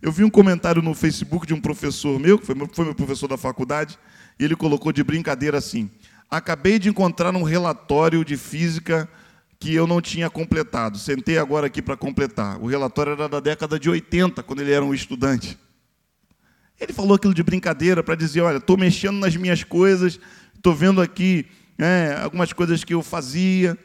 [0.00, 2.94] Eu vi um comentário no Facebook de um professor meu, que foi meu, foi meu
[2.94, 3.98] professor da faculdade,
[4.38, 5.90] e ele colocou de brincadeira assim:
[6.30, 9.08] Acabei de encontrar um relatório de física
[9.58, 10.96] que eu não tinha completado.
[10.96, 12.62] Sentei agora aqui para completar.
[12.62, 15.58] O relatório era da década de 80, quando ele era um estudante.
[16.80, 20.18] Ele falou aquilo de brincadeira para dizer: olha, estou mexendo nas minhas coisas,
[20.54, 21.46] estou vendo aqui
[21.78, 23.78] é, algumas coisas que eu fazia.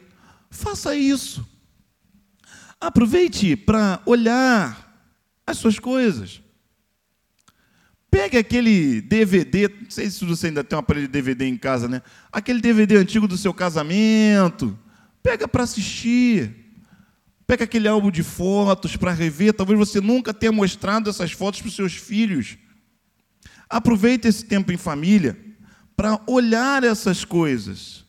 [0.50, 1.46] Faça isso.
[2.80, 5.10] Aproveite para olhar
[5.46, 6.42] as suas coisas.
[8.10, 11.88] Pegue aquele DVD, não sei se você ainda tem um aparelho de DVD em casa,
[11.88, 12.02] né?
[12.30, 14.78] Aquele DVD antigo do seu casamento
[15.22, 16.56] Pega para assistir.
[17.46, 19.52] Pega aquele álbum de fotos para rever.
[19.52, 22.58] Talvez você nunca tenha mostrado essas fotos para os seus filhos.
[23.72, 25.34] Aproveite esse tempo em família
[25.96, 28.04] para olhar essas coisas.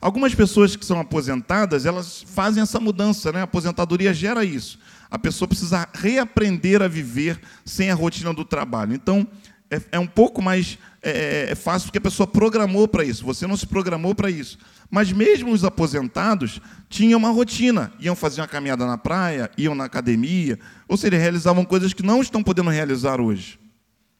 [0.00, 3.40] Algumas pessoas que são aposentadas, elas fazem essa mudança, né?
[3.40, 4.78] A aposentadoria gera isso.
[5.10, 8.94] A pessoa precisa reaprender a viver sem a rotina do trabalho.
[8.94, 9.26] Então,
[9.70, 13.26] é, é um pouco mais é, é, é fácil porque a pessoa programou para isso.
[13.26, 14.58] Você não se programou para isso.
[14.90, 17.92] Mas mesmo os aposentados tinham uma rotina.
[18.00, 22.22] Iam fazer uma caminhada na praia, iam na academia, ou seja, realizavam coisas que não
[22.22, 23.58] estão podendo realizar hoje.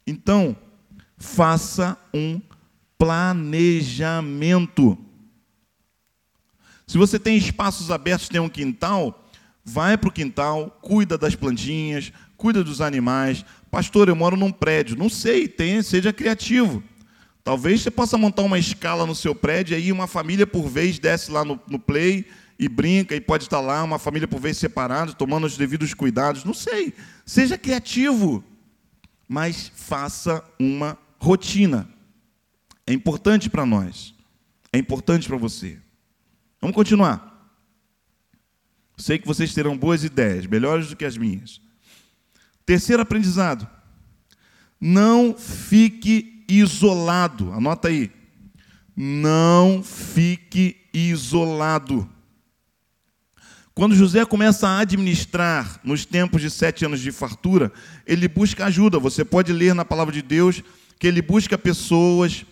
[0.08, 0.56] Então,
[1.18, 2.40] faça um
[2.96, 4.96] planejamento.
[6.86, 9.28] Se você tem espaços abertos, tem um quintal,
[9.62, 13.44] vai para o quintal, cuida das plantinhas, cuida dos animais.
[13.70, 14.96] Pastor, eu moro num prédio.
[14.96, 16.82] Não sei, tem, seja criativo.
[17.44, 21.30] Talvez você possa montar uma escala no seu prédio, aí uma família por vez desce
[21.30, 22.26] lá no, no play
[22.58, 26.44] e brinca, e pode estar lá, uma família por vez separada, tomando os devidos cuidados.
[26.44, 26.94] Não sei.
[27.24, 28.42] Seja criativo,
[29.28, 31.88] mas faça uma rotina.
[32.86, 34.14] É importante para nós.
[34.72, 35.78] É importante para você.
[36.60, 37.28] Vamos continuar.
[38.96, 41.60] Sei que vocês terão boas ideias, melhores do que as minhas.
[42.64, 43.68] Terceiro aprendizado.
[44.80, 47.52] Não fique isolado.
[47.52, 48.10] Anota aí.
[48.96, 52.08] não fique isolado.
[53.78, 57.70] Quando José começa a administrar nos tempos de sete anos de fartura,
[58.04, 58.98] ele busca ajuda.
[58.98, 60.64] Você pode ler na palavra de Deus
[60.98, 62.44] que ele busca pessoas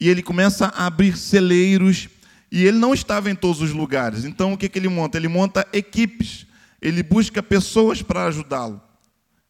[0.00, 2.08] e ele começa a abrir celeiros
[2.50, 4.24] e ele não estava em todos os lugares.
[4.24, 5.18] Então o que, que ele monta?
[5.18, 6.46] Ele monta equipes,
[6.80, 8.80] ele busca pessoas para ajudá-lo.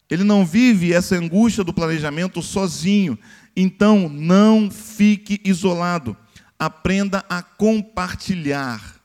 [0.09, 3.17] Ele não vive essa angústia do planejamento sozinho.
[3.55, 6.17] Então não fique isolado.
[6.59, 9.00] Aprenda a compartilhar.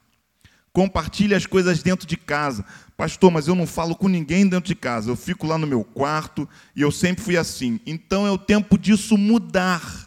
[0.77, 2.62] Compartilhe as coisas dentro de casa.
[2.99, 5.09] Pastor, mas eu não falo com ninguém dentro de casa.
[5.09, 6.47] Eu fico lá no meu quarto
[6.77, 7.81] e eu sempre fui assim.
[7.87, 10.07] Então é o tempo disso mudar.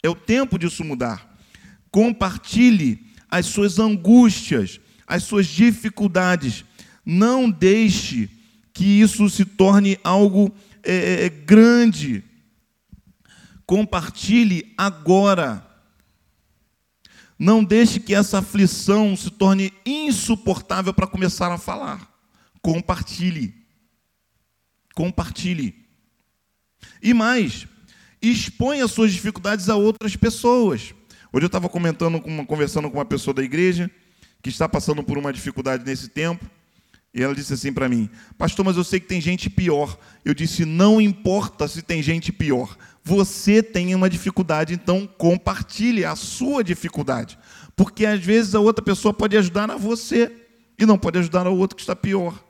[0.00, 1.36] É o tempo disso mudar.
[1.90, 4.78] Compartilhe as suas angústias,
[5.08, 6.64] as suas dificuldades.
[7.04, 8.30] Não deixe
[8.72, 12.22] que isso se torne algo é, grande.
[13.66, 15.68] Compartilhe agora.
[17.40, 22.06] Não deixe que essa aflição se torne insuportável para começar a falar.
[22.60, 23.54] Compartilhe.
[24.94, 25.74] Compartilhe.
[27.02, 27.66] E mais,
[28.20, 30.94] exponha suas dificuldades a outras pessoas.
[31.32, 33.90] Hoje eu estava comentando, conversando com uma pessoa da igreja
[34.42, 36.44] que está passando por uma dificuldade nesse tempo.
[37.14, 39.98] E ela disse assim para mim: Pastor, mas eu sei que tem gente pior.
[40.26, 42.76] Eu disse: Não importa se tem gente pior.
[43.10, 47.36] Você tem uma dificuldade, então compartilhe a sua dificuldade.
[47.74, 50.30] Porque às vezes a outra pessoa pode ajudar a você
[50.78, 52.40] e não pode ajudar ao outro que está pior.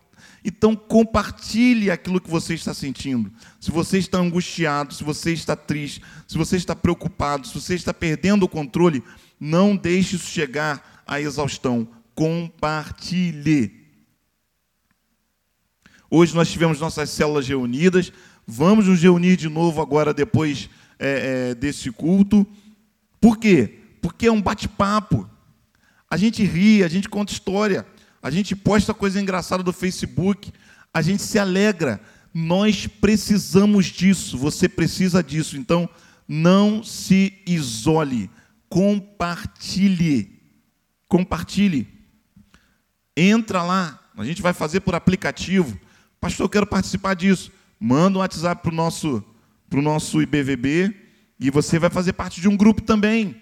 [0.45, 3.33] Então compartilhe aquilo que você está sentindo.
[3.59, 7.95] Se você está angustiado, se você está triste, se você está preocupado, se você está
[7.95, 9.03] perdendo o controle,
[9.41, 11.89] não deixe isso chegar à exaustão.
[12.15, 13.81] Compartilhe.
[16.11, 18.13] Hoje nós tivemos nossas células reunidas.
[18.53, 22.45] Vamos nos reunir de novo agora, depois é, é, desse culto.
[23.21, 23.79] Por quê?
[24.03, 25.31] Porque é um bate-papo.
[26.11, 27.87] A gente ri, a gente conta história,
[28.21, 30.53] a gente posta coisa engraçada do Facebook,
[30.93, 32.01] a gente se alegra.
[32.35, 35.57] Nós precisamos disso, você precisa disso.
[35.57, 35.89] Então,
[36.27, 38.29] não se isole,
[38.69, 40.41] compartilhe.
[41.07, 41.87] Compartilhe.
[43.17, 45.79] Entra lá, a gente vai fazer por aplicativo.
[46.21, 49.25] Pastor, eu quero participar disso manda um WhatsApp para o nosso,
[49.71, 50.95] pro nosso IBVB
[51.41, 53.41] e você vai fazer parte de um grupo também.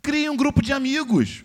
[0.00, 1.44] Crie um grupo de amigos.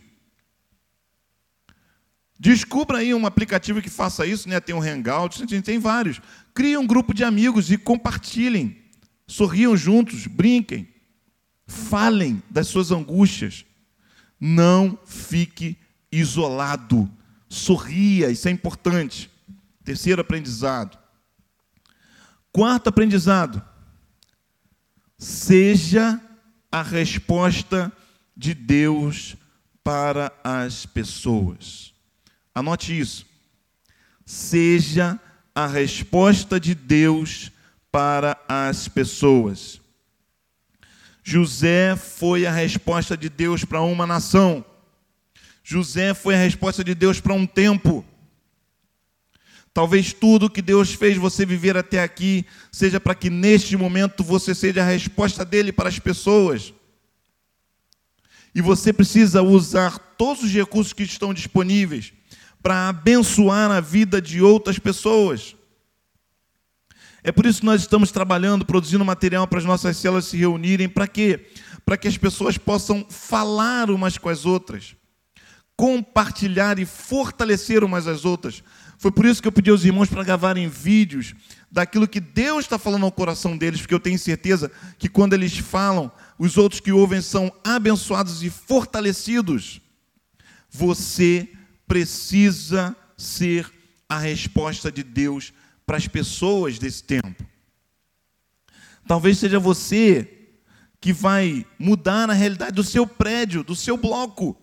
[2.40, 4.60] Descubra aí um aplicativo que faça isso, né?
[4.62, 6.22] Tem um Hangout, tem vários.
[6.54, 8.78] Crie um grupo de amigos e compartilhem.
[9.28, 10.88] Sorriam juntos, brinquem.
[11.68, 13.66] Falem das suas angústias.
[14.40, 15.78] Não fique
[16.12, 17.10] isolado.
[17.50, 19.30] Sorria, isso é importante.
[19.84, 21.03] Terceiro aprendizado.
[22.54, 23.62] Quarto aprendizado:
[25.18, 26.22] seja
[26.72, 27.92] a resposta
[28.38, 29.36] de Deus
[29.84, 31.94] para as pessoas.
[32.54, 33.26] Anote isso.
[34.24, 35.20] Seja
[35.56, 37.52] a resposta de Deus
[37.92, 39.82] para as pessoas.
[41.24, 44.64] José foi a resposta de Deus para uma nação.
[45.64, 48.06] José foi a resposta de Deus para um tempo.
[49.74, 54.54] Talvez tudo que Deus fez você viver até aqui seja para que neste momento você
[54.54, 56.72] seja a resposta dele para as pessoas.
[58.54, 62.14] E você precisa usar todos os recursos que estão disponíveis
[62.62, 65.56] para abençoar a vida de outras pessoas.
[67.24, 70.88] É por isso que nós estamos trabalhando, produzindo material para as nossas células se reunirem.
[70.88, 71.48] Para quê?
[71.84, 74.96] Para que as pessoas possam falar umas com as outras,
[75.76, 78.62] compartilhar e fortalecer umas às outras
[79.04, 81.36] foi por isso que eu pedi aos irmãos para gravarem vídeos
[81.70, 85.58] daquilo que Deus está falando ao coração deles, porque eu tenho certeza que quando eles
[85.58, 89.82] falam, os outros que ouvem são abençoados e fortalecidos.
[90.70, 91.50] Você
[91.86, 93.70] precisa ser
[94.08, 95.52] a resposta de Deus
[95.86, 97.46] para as pessoas desse tempo.
[99.06, 100.48] Talvez seja você
[101.02, 104.58] que vai mudar a realidade do seu prédio, do seu bloco.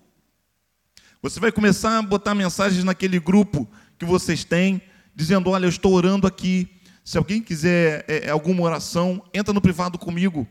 [1.20, 3.68] Você vai começar a botar mensagens naquele grupo
[4.00, 4.80] que vocês têm,
[5.14, 6.66] dizendo: Olha, eu estou orando aqui.
[7.04, 10.48] Se alguém quiser é, é, alguma oração, entra no privado comigo,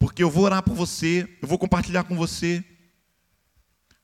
[0.00, 2.64] porque eu vou orar por você, eu vou compartilhar com você.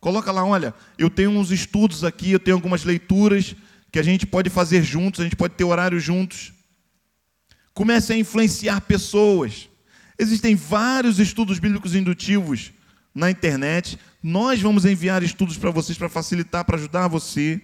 [0.01, 3.57] Coloca lá, olha, eu tenho uns estudos aqui, eu tenho algumas leituras
[3.91, 6.53] que a gente pode fazer juntos, a gente pode ter horário juntos.
[7.75, 9.69] Comece a influenciar pessoas.
[10.17, 12.73] Existem vários estudos bíblicos indutivos
[13.13, 13.99] na internet.
[14.23, 17.61] Nós vamos enviar estudos para vocês para facilitar, para ajudar você.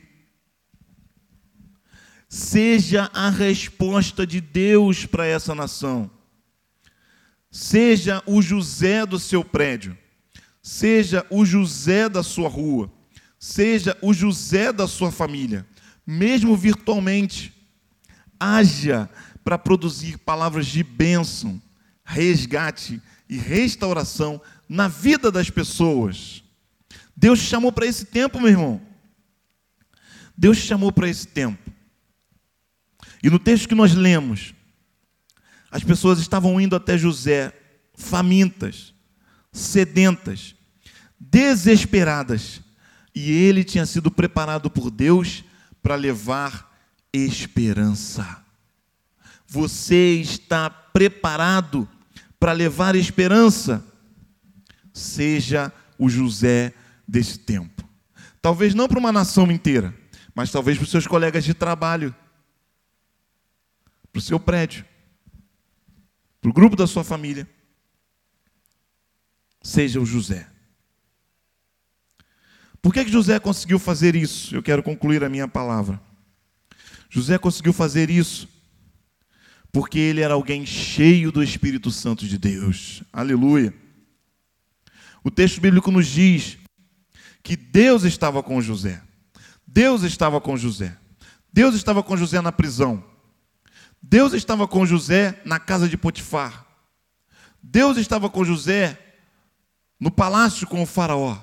[2.28, 6.10] Seja a resposta de Deus para essa nação.
[7.50, 9.96] Seja o José do seu prédio.
[10.64, 12.90] seja o José da sua rua,
[13.38, 15.66] seja o José da sua família,
[16.06, 17.52] mesmo virtualmente,
[18.40, 19.10] haja
[19.44, 21.60] para produzir palavras de bênção,
[22.02, 22.98] resgate
[23.28, 26.42] e restauração na vida das pessoas.
[27.14, 28.80] Deus chamou para esse tempo, meu irmão.
[30.34, 31.63] Deus chamou para esse tempo.
[33.24, 34.52] E no texto que nós lemos,
[35.70, 37.54] as pessoas estavam indo até José
[37.94, 38.92] famintas,
[39.50, 40.54] sedentas,
[41.18, 42.60] desesperadas,
[43.14, 45.42] e ele tinha sido preparado por Deus
[45.82, 46.70] para levar
[47.14, 48.44] esperança.
[49.46, 51.88] Você está preparado
[52.38, 53.82] para levar esperança?
[54.92, 56.74] Seja o José
[57.08, 57.88] desse tempo.
[58.42, 59.94] Talvez não para uma nação inteira,
[60.34, 62.14] mas talvez para os seus colegas de trabalho,
[64.14, 64.84] para o seu prédio,
[66.40, 67.50] para o grupo da sua família.
[69.60, 70.46] Seja o José.
[72.80, 74.54] Por que, que José conseguiu fazer isso?
[74.54, 76.00] Eu quero concluir a minha palavra.
[77.10, 78.48] José conseguiu fazer isso
[79.72, 83.02] porque ele era alguém cheio do Espírito Santo de Deus.
[83.12, 83.74] Aleluia.
[85.24, 86.56] O texto bíblico nos diz
[87.42, 89.02] que Deus estava com José.
[89.66, 90.96] Deus estava com José.
[91.52, 93.13] Deus estava com José na prisão.
[94.07, 96.66] Deus estava com José na casa de Potifar.
[97.62, 98.98] Deus estava com José
[99.98, 101.38] no palácio com o Faraó.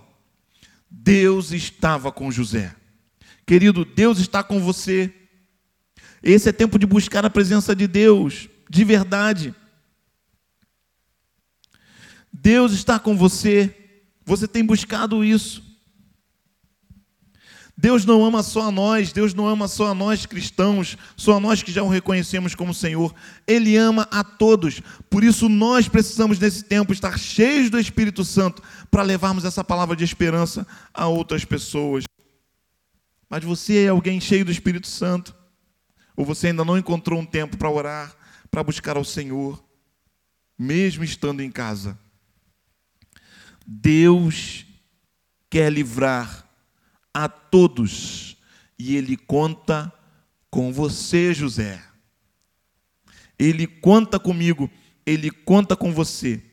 [0.89, 2.75] Deus estava com José.
[3.47, 5.11] Querido, Deus está com você.
[6.21, 9.55] Esse é tempo de buscar a presença de Deus, de verdade.
[12.31, 13.75] Deus está com você.
[14.23, 15.63] Você tem buscado isso.
[17.77, 21.39] Deus não ama só a nós, Deus não ama só a nós cristãos, só a
[21.39, 23.13] nós que já o reconhecemos como Senhor.
[23.47, 24.81] Ele ama a todos.
[25.09, 29.95] Por isso nós precisamos nesse tempo estar cheios do Espírito Santo para levarmos essa palavra
[29.95, 32.03] de esperança a outras pessoas.
[33.29, 35.33] Mas você é alguém cheio do Espírito Santo?
[36.15, 38.15] Ou você ainda não encontrou um tempo para orar,
[38.51, 39.63] para buscar ao Senhor,
[40.59, 41.97] mesmo estando em casa?
[43.65, 44.65] Deus
[45.49, 46.50] quer livrar
[47.13, 48.37] a todos.
[48.77, 49.91] E ele conta
[50.49, 51.81] com você, José.
[53.37, 54.69] Ele conta comigo,
[55.05, 56.43] ele conta com você.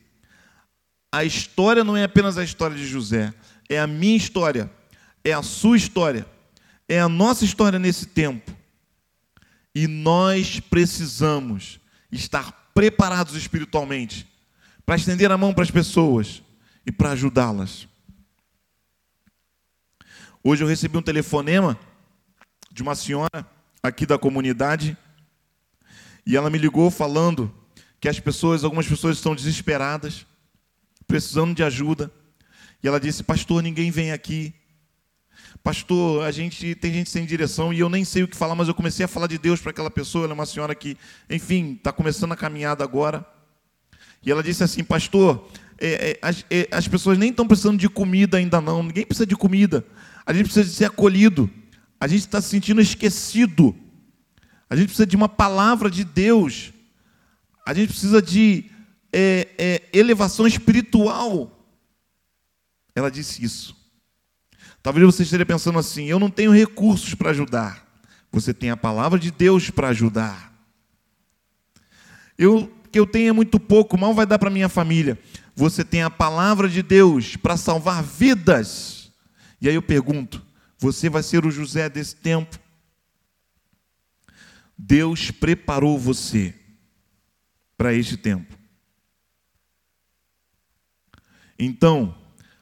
[1.11, 3.33] A história não é apenas a história de José,
[3.67, 4.71] é a minha história,
[5.23, 6.25] é a sua história,
[6.87, 8.55] é a nossa história nesse tempo.
[9.73, 11.79] E nós precisamos
[12.11, 14.27] estar preparados espiritualmente
[14.85, 16.41] para estender a mão para as pessoas
[16.85, 17.88] e para ajudá-las.
[20.41, 21.77] Hoje eu recebi um telefonema
[22.71, 23.45] de uma senhora
[23.83, 24.97] aqui da comunidade
[26.25, 27.53] e ela me ligou falando
[27.99, 30.25] que as pessoas, algumas pessoas estão desesperadas,
[31.05, 32.09] precisando de ajuda.
[32.81, 34.53] E ela disse: "Pastor, ninguém vem aqui.
[35.61, 38.69] Pastor, a gente tem gente sem direção e eu nem sei o que falar, mas
[38.69, 40.23] eu comecei a falar de Deus para aquela pessoa.
[40.23, 40.95] Ela é uma senhora que,
[41.29, 43.25] enfim, está começando a caminhada agora.
[44.23, 47.89] E ela disse assim: Pastor, é, é, as, é, as pessoas nem estão precisando de
[47.89, 48.83] comida ainda não.
[48.83, 49.85] Ninguém precisa de comida.
[50.29, 51.49] A gente precisa de ser acolhido.
[51.99, 53.75] A gente está se sentindo esquecido.
[54.69, 56.71] A gente precisa de uma palavra de Deus.
[57.65, 58.65] A gente precisa de
[59.11, 61.67] é, é, elevação espiritual.
[62.93, 63.75] Ela disse isso.
[64.83, 67.83] Talvez você esteja pensando assim: eu não tenho recursos para ajudar.
[68.31, 70.53] Você tem a palavra de Deus para ajudar.
[72.37, 75.17] Eu que eu tenho é muito pouco, mal vai dar para minha família.
[75.55, 78.98] Você tem a palavra de Deus para salvar vidas.
[79.61, 80.45] E aí eu pergunto:
[80.77, 82.57] você vai ser o José desse tempo?
[84.77, 86.55] Deus preparou você
[87.77, 88.57] para este tempo.
[91.57, 92.15] Então,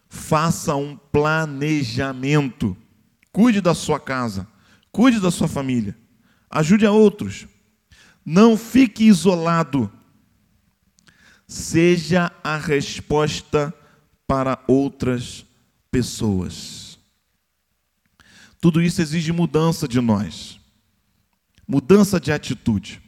[0.09, 2.75] faça um planejamento.
[3.31, 4.47] Cuide da sua casa,
[4.91, 5.95] cuide da sua família,
[6.49, 7.45] ajude a outros.
[8.25, 9.91] Não fique isolado.
[11.47, 13.71] Seja a resposta
[14.25, 15.45] para outras
[15.91, 16.86] pessoas.
[18.59, 20.59] Tudo isso exige mudança de nós,
[21.67, 23.01] mudança de atitude.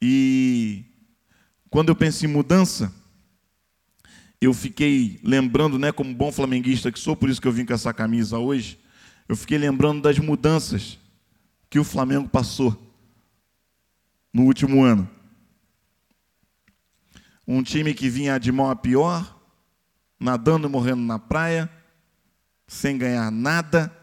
[0.00, 0.84] E
[1.70, 2.92] quando eu penso em mudança,
[4.40, 7.72] eu fiquei lembrando, né, como bom flamenguista que sou, por isso que eu vim com
[7.72, 8.78] essa camisa hoje,
[9.28, 10.98] eu fiquei lembrando das mudanças
[11.70, 12.76] que o Flamengo passou
[14.32, 15.08] no último ano.
[17.46, 19.40] Um time que vinha de mal a pior,
[20.18, 21.70] nadando e morrendo na praia,
[22.66, 23.94] sem ganhar nada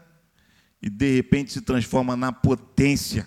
[0.80, 3.26] e de repente se transforma na potência.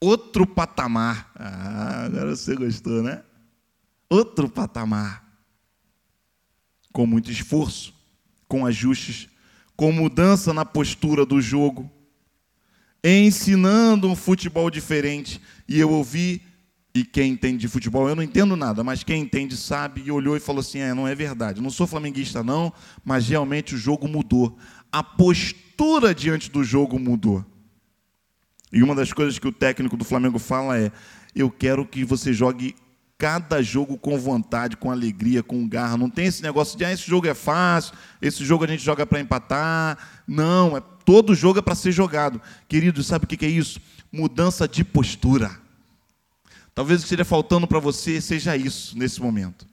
[0.00, 1.30] Outro patamar.
[1.34, 3.22] Ah, agora você gostou, né?
[4.08, 5.28] Outro patamar.
[6.92, 7.94] com muito esforço,
[8.48, 9.28] com ajustes,
[9.76, 11.90] com mudança na postura do jogo,
[13.04, 15.40] ensinando um futebol diferente.
[15.68, 16.42] E eu ouvi,
[16.94, 20.36] e quem entende de futebol, eu não entendo nada, mas quem entende sabe, e olhou
[20.36, 22.72] e falou assim: é, não é verdade, não sou flamenguista não,
[23.04, 24.58] mas realmente o jogo mudou.
[24.90, 27.44] A postura diante do jogo mudou.
[28.72, 30.90] E uma das coisas que o técnico do Flamengo fala é:
[31.34, 32.74] eu quero que você jogue
[33.16, 35.96] cada jogo com vontade, com alegria, com garra.
[35.96, 39.06] Não tem esse negócio de ah, esse jogo é fácil, esse jogo a gente joga
[39.06, 39.96] para empatar.
[40.26, 42.40] Não, é todo jogo é para ser jogado.
[42.66, 43.80] Querido, sabe o que é isso?
[44.10, 45.69] Mudança de postura.
[46.74, 49.66] Talvez o que esteja faltando para você seja isso nesse momento.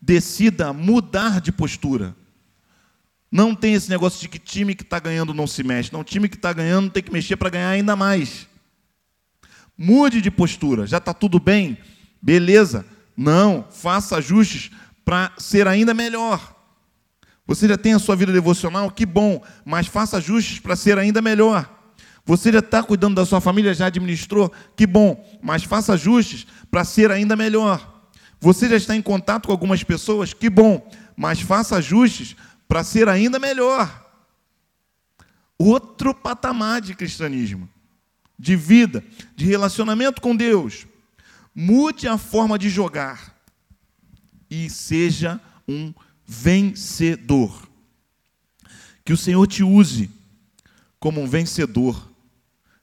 [0.00, 2.14] Decida mudar de postura.
[3.30, 5.92] Não tem esse negócio de que time que está ganhando não se mexe.
[5.92, 8.46] Não, time que está ganhando tem que mexer para ganhar ainda mais.
[9.76, 10.86] Mude de postura.
[10.86, 11.78] Já está tudo bem?
[12.20, 12.84] Beleza.
[13.16, 14.70] Não, faça ajustes
[15.04, 16.54] para ser ainda melhor.
[17.46, 18.90] Você já tem a sua vida devocional?
[18.90, 21.81] Que bom, mas faça ajustes para ser ainda melhor.
[22.24, 24.52] Você já está cuidando da sua família, já administrou?
[24.76, 28.08] Que bom, mas faça ajustes para ser ainda melhor.
[28.40, 30.32] Você já está em contato com algumas pessoas?
[30.32, 32.36] Que bom, mas faça ajustes
[32.68, 34.00] para ser ainda melhor.
[35.58, 37.68] Outro patamar de cristianismo,
[38.38, 39.04] de vida,
[39.36, 40.86] de relacionamento com Deus.
[41.54, 43.36] Mude a forma de jogar
[44.48, 45.92] e seja um
[46.24, 47.68] vencedor.
[49.04, 50.10] Que o Senhor te use
[50.98, 52.11] como um vencedor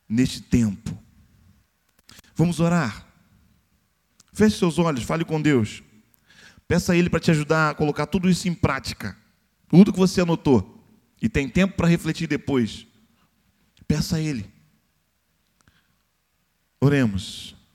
[0.10, 0.98] neste tempo.
[2.36, 3.06] Vamos orar.
[4.34, 5.84] Feche seus olhos, fale com Deus.
[6.68, 9.18] Peça a Ele para te ajudar a colocar tudo isso em prática.
[9.68, 10.84] Tudo que você anotou.
[11.22, 12.88] E tem tempo para refletir depois.
[13.88, 14.50] Peça a Ele.
[16.80, 17.59] Oremos.